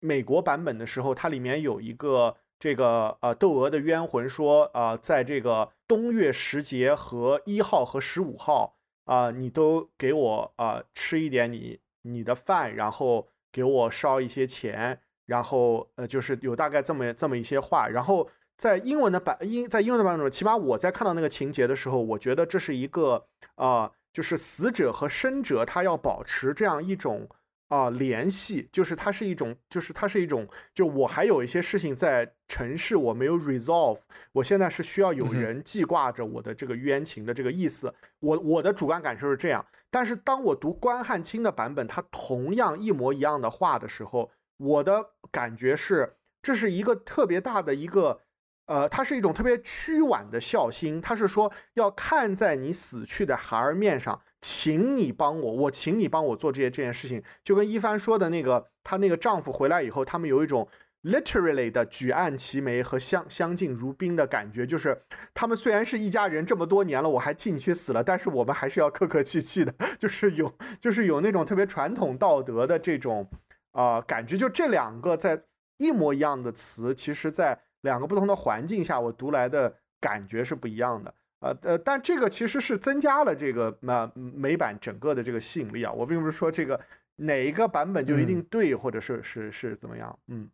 [0.00, 8.76] 美国版本的时候，它里面有一个这个呃窦娥的冤魂说啊，在这个冬月时节和一号和十五号
[9.10, 23.92] 啊，你都给我啊吃一点你你的饭，然后给我烧一些钱，然后呃就是有大概这么这么一些话，然后在英文的版英在英文的版本中，起码我在看到那个情节的时候，我觉得这是一个啊。
[24.12, 27.28] 就是死者和生者，他要保持这样一种
[27.68, 34.00] 啊联系，就是它是一种，就是它是一种，就我还有一些事情在城市我没有 resolve，
[34.32, 37.94] 我现在是需要有人记挂着我的这个冤情的这个意思。
[38.18, 48.20] 我我的主观感受是这样，但是当我读关汉卿的版本，他同样一模一样的话的时候，我的感觉是这是一个特别大的一个。
[48.66, 60.68] 呃，它是一种特别屈婉的孝心，他是说要看在你死去的孩儿面上，请你帮我，我请你帮我做这些这件事情，就跟一帆说的那个，她那个丈夫回来以后，他们有一种
[61.02, 73.28] literally 的举案齐眉和相相敬如宾的感觉，就是他们虽然是一家人这么多年了，我还替你去死了，但是我们还是要客客气气的，就是有就是有那种特别传统道德的这种
[73.72, 75.42] 啊感觉，就这两个在
[75.78, 77.60] 一模一样的词，其实在。
[77.82, 81.14] 两个不同的环境下，我读来的感觉是不一样的。
[81.38, 85.90] 呃呃，但这个其实是增加了这个那美版整个的这个吸引力啊。
[85.90, 86.78] 我并不是说这个
[87.16, 90.18] 哪一个版本就一定对，或者是是是怎么样。
[90.26, 90.46] 嗯，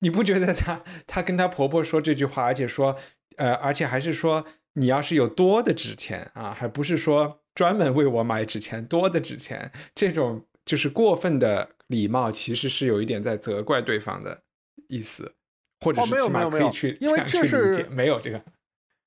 [0.00, 2.96] 你不觉得她她跟她婆婆说这句话，而且说
[3.36, 14.42] 呃，而且还是说你要是有多的纸钱啊，还不是说专门为我买纸钱多的纸钱，这种就是过分的礼貌，其实是有一点在责怪对方的
[14.88, 15.34] 意思。
[15.80, 18.42] 或者是起码可以去，因为这是没有这个，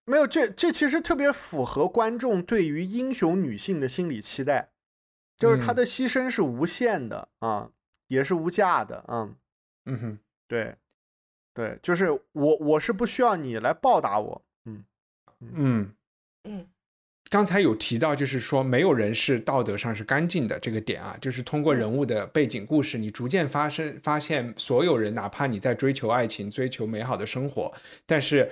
[0.05, 4.69] 没有这这其实特别符合观众对于英雄女性的心理期待，
[5.39, 7.71] 就是她的牺牲是无限的啊，
[8.09, 9.29] 也是无价的啊，
[9.85, 10.75] 嗯哼，对，
[11.53, 14.83] 对，就是我我是不需要你来报答我，嗯
[15.39, 15.91] 嗯
[16.43, 16.67] 嗯。
[17.29, 27.73] 刚才有提到，就是说没有人是道德上是干净的这个点啊，就是通过人物的背景故事，你逐渐发生发现，所有人哪怕你在追求爱情、追求美好的生活，
[28.05, 28.49] 但是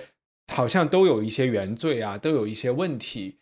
[0.52, 3.38] 好像都有一些原罪啊，都有一些问题。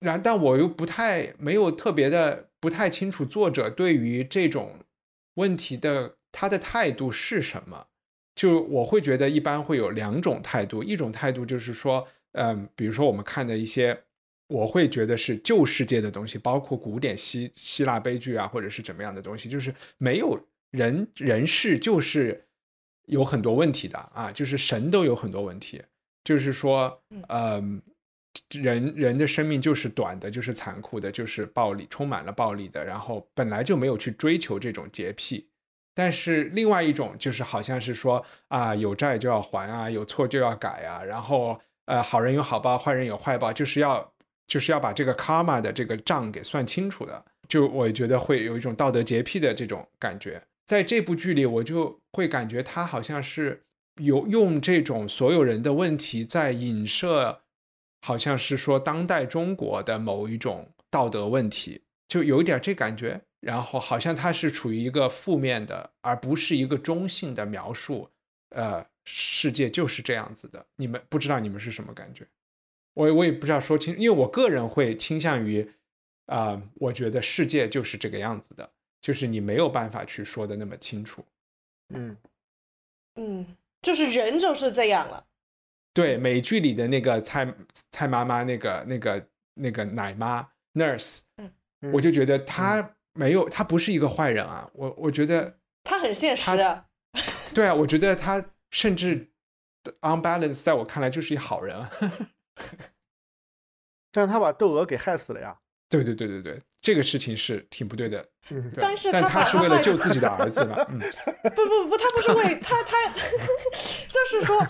[0.00, 4.80] 然但我又不太没有特别的不太清楚作者对于这种
[5.34, 7.86] 问题的他的态度是什么。
[8.34, 14.02] 就我会觉得一般会有两种态度，一种态度就是说，嗯，比如说我们看的一些。
[14.48, 20.38] 我会觉得是旧世界的东西，包括古典希希腊悲剧啊，或者是怎么样的东西，就是没有
[20.72, 22.44] 人人事就是
[23.06, 25.80] 有很多问题的啊，就是神都有很多问题，
[26.22, 27.80] 就是说，嗯，
[28.50, 35.48] 人人的生命就是短的，就是残酷的，就是暴力，充满了暴力的，然后本来就没有去追求这种洁癖，
[35.94, 44.12] 但是另外一种就是好像是说啊，有债就要还啊，有错就要改啊，然后呃，好人有好报，坏人有坏报，就是要。
[44.48, 50.42] 就是要把这个 karma 的这个账给算清楚的，就我觉得会有一种道德洁癖的这种感觉。
[50.66, 53.62] 在这部剧里，我就会感觉他好像是
[54.02, 57.40] 有用这种所有人的问题在影射，
[58.02, 61.82] 好像是说当代中国的某一种道德问题。
[62.06, 68.08] 就有点这感觉，然后好像它是处于一个负面的，而不是一个中性的描述。
[68.50, 72.26] 呃，世界就是这样子的，你们不知道你们是什么感觉？
[72.94, 75.66] 我我也不知道说清，因为我个人会倾向于，
[76.26, 78.70] 啊，我觉得世界就是这个样子的，
[79.00, 81.24] 就是你没有办法去说的那么清楚。
[81.94, 82.16] 嗯
[83.16, 83.46] 嗯，
[83.80, 85.26] 就是人就是这样了。
[85.94, 87.54] 对美剧里的那个蔡
[87.90, 91.20] 蔡妈妈，那个那个那个奶妈 nurse，
[91.92, 94.68] 我就觉得她没有，他不是一个坏人啊。
[94.74, 96.86] 我我觉得他很现实啊。
[97.52, 99.30] 对啊，我觉得他甚至
[100.00, 101.90] unbalance，在我看来就是一好人啊。
[104.12, 105.56] 但是他把窦娥给害死了呀。
[105.88, 108.26] 对对对对对，这个事情是挺不对的。
[108.50, 110.76] 嗯，但是但他是为了救自己的儿子嘛。
[110.88, 110.98] 嗯，
[111.54, 114.66] 不不不，他不是为他他，就是说。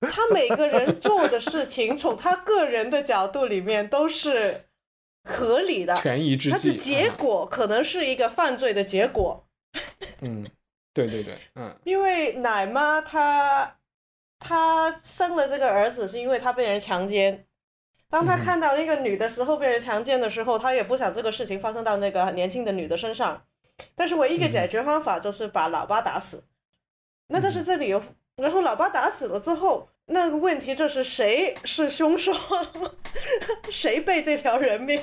[0.00, 4.64] 他每个人做的事情，从他个人的角度里面都是
[5.28, 6.52] 合理的，权宜之计。
[6.52, 9.46] 它是结果可能是一个犯罪的结果。
[10.22, 10.48] 嗯，
[10.94, 11.74] 对对对，嗯。
[11.84, 13.76] 因为奶妈她
[14.38, 17.46] 她生了这个儿子，是因为她被人强奸。
[18.10, 23.44] 当她看到那个女的时候被人强奸的时候，他也不想这个事情发生到那个年轻的女的身上。
[23.94, 26.44] 但是唯一的解决方法就是把老爸打死。
[27.28, 28.02] 那但是这里有。
[28.36, 32.32] 然后老爸打死了之后，那个问题就是谁是凶手，
[33.70, 35.02] 谁背这条人命？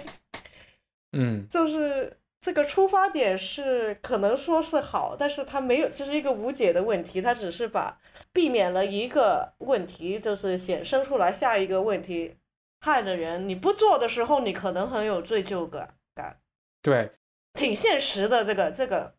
[1.12, 8.00] 嗯，就是这个出发点是可能说是好，但是他没有，这是一个无解的问题，他只是把
[8.34, 12.36] 避免了一个问题，就是显生出来下一个问题，
[12.80, 16.40] 害的人你不做的时候，你可能很有罪疚感，感
[16.82, 17.12] 对，
[17.54, 19.16] 挺现实的这个这个。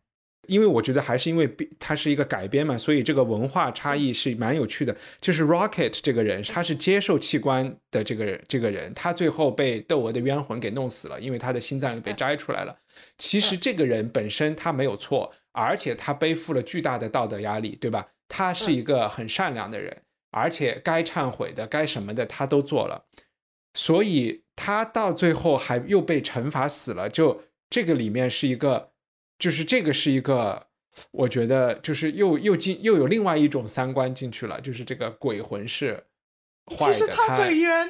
[0.47, 1.47] 因为我觉得还是因为
[1.79, 4.95] 它是一个改编嘛，所以这个文化差异是蛮有趣的。
[5.21, 12.75] 就是 Rocket 这个人，他是接受器官的这个这个人，他最后被窦娥的冤魂给弄死了，因为他的心脏又被摘出来了。
[13.17, 18.07] 其实这个人本身他没有错，而且他背负了巨大的道德压力，对吧？
[18.27, 23.05] 他是一个很善良的人，而且该忏悔的、该什么的他都做了，
[23.73, 27.09] 所以他到最后还又被惩罚死了。
[27.09, 28.91] 就这个里面是一个。
[29.39, 30.67] 就是这个是一个，
[31.11, 36.03] 我觉得就是又又进又有另外一种三观进去了，就是这个鬼魂是
[36.75, 37.87] 坏的，其实他最冤。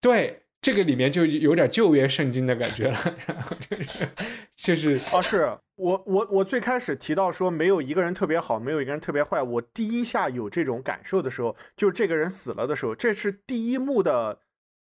[0.00, 4.08] 对，这个里面就有点旧约圣经的感觉了，然后就是
[4.56, 14.40] 就是哦，是我我我最开始提到说没有一个人特别好，没有一个人特别坏，我第一下有这种感受的时候，就是这个人死了的时候，这是第一幕的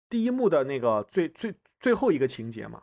[0.09, 2.82] 第一幕的那个最最最后一个情节嘛？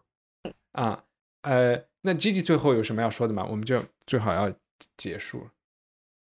[0.74, 1.04] 啊，
[1.42, 1.86] 呃。
[2.04, 3.46] 那 Gigi 最后有什么要说的吗？
[3.50, 4.52] 我们就最好要
[4.98, 5.48] 结束。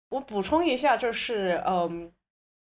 [0.09, 2.11] 我补充一下，就是嗯，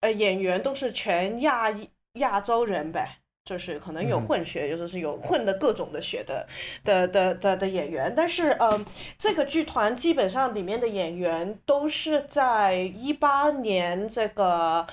[0.00, 1.72] 呃，演员都是全亚
[2.14, 6.46] 亚洲人呗，就是可能有混血，有的是有混的各种的血的
[6.84, 8.12] 的的的的演员。
[8.14, 8.84] 但是嗯，
[9.18, 14.86] 这个剧团基本上里面的演员都是在一八年这个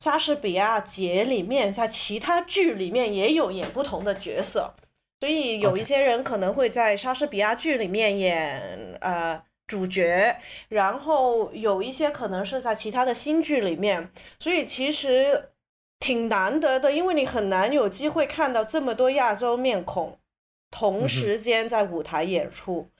[0.00, 4.74] 莎士比亚节里面，在其他剧里面也有演不同的角色。
[5.24, 10.36] 所以有一些人可能会在莎士比亚剧里面演呃主角，
[10.68, 15.52] 然后有一些可能是在其他的新剧里面，所以其实
[15.98, 20.18] 挺难得的，因为你很难有机会看到这么多亚洲面孔
[20.70, 22.90] 同时间在舞台演出。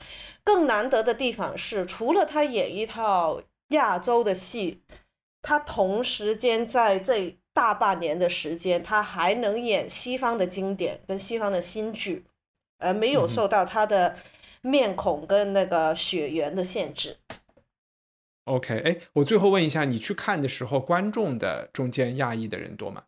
[0.43, 4.81] 更难得的地方是，除了他演一套亚洲的戏，
[5.43, 7.37] 他同时间在这。
[7.55, 12.27] 大半年的时间，他还能演西方的经典跟西方的新剧，
[12.79, 14.17] 而没有受到他的
[14.61, 17.17] 面孔跟那个血缘的限制。
[18.47, 23.05] OK，哎，我最后问一下，你去看的时候，观众的中间亚裔的人多吗？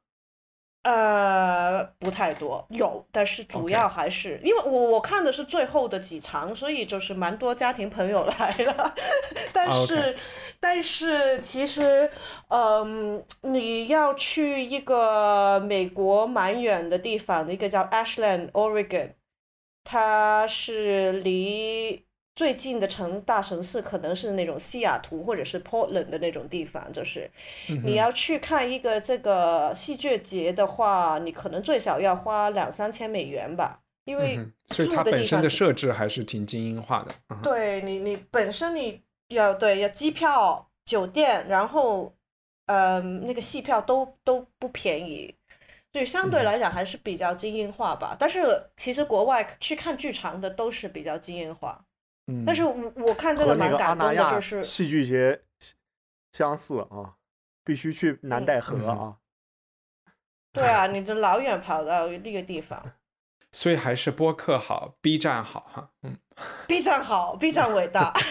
[0.87, 8.95] 呃，不太多，有，但是主要还是因为我我看的是最后的几场，所以就是蛮多家庭朋友来了。
[9.53, 10.17] 但是，
[10.61, 12.08] 但是其实，
[12.50, 19.14] 嗯，你要去一个美国蛮远的地方，一个叫 Ashland, Oregon，
[19.83, 22.05] 它是离。
[22.37, 27.30] 最近的城大城市可能是那种西雅图或者是 Portland 的那种地方，就是
[27.67, 37.37] 你要去看一个这个戏剧节的话，你可能最少要花两三千美元吧，因为所以它本身的设置还是挺精英化的。
[37.42, 42.14] 对你，你本身你要对要机票、酒店，然后
[42.67, 45.34] 嗯那个戏票都都不便宜，
[45.91, 48.14] 所以相对来讲还是比较精英化吧。
[48.21, 48.46] 但是
[48.76, 51.83] 其实国外去看剧场的都是比较精英化。
[52.44, 55.42] 但是我我看这个蛮感动的，就是戏剧节
[56.32, 57.14] 相似啊，
[57.64, 59.16] 必须去南戴河啊。
[60.53, 62.82] 对啊，你这老远跑到那个地方。
[63.53, 65.90] 所以还是播客好，B 站好哈。
[66.03, 66.18] 嗯
[66.66, 68.12] ，B 站好，B 站伟大。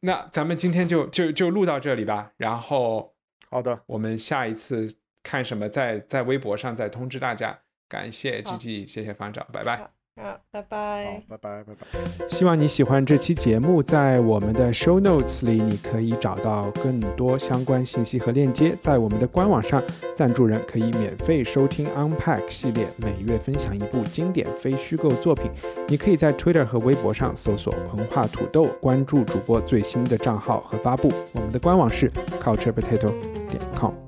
[0.00, 2.30] 那咱们今天就就就录到这里吧。
[2.36, 3.16] 然后，
[3.50, 4.94] 好的，我们下一次
[5.28, 7.58] 看什么，在在微博上再通知大家。
[7.86, 9.76] 感谢 G G，谢谢方丈，拜拜。
[10.16, 12.28] 好，拜拜，拜拜，拜拜。
[12.28, 18.74] 希望你喜欢这期节目，在我们的 show notes 里，你可以找到更多相关信息和链接。
[18.80, 19.82] 在我们的官网上，
[20.16, 25.50] 赞助人可以免费收听 Unpack 系列，每月分享一部经典非虚构作品。
[25.86, 31.12] 你可以在 Twitter 和微博上搜索“膨化土豆”，关注主播最新的账号和发布。
[31.34, 32.10] 我们的官网是
[32.40, 33.12] culturepotato
[33.50, 34.07] 点 com。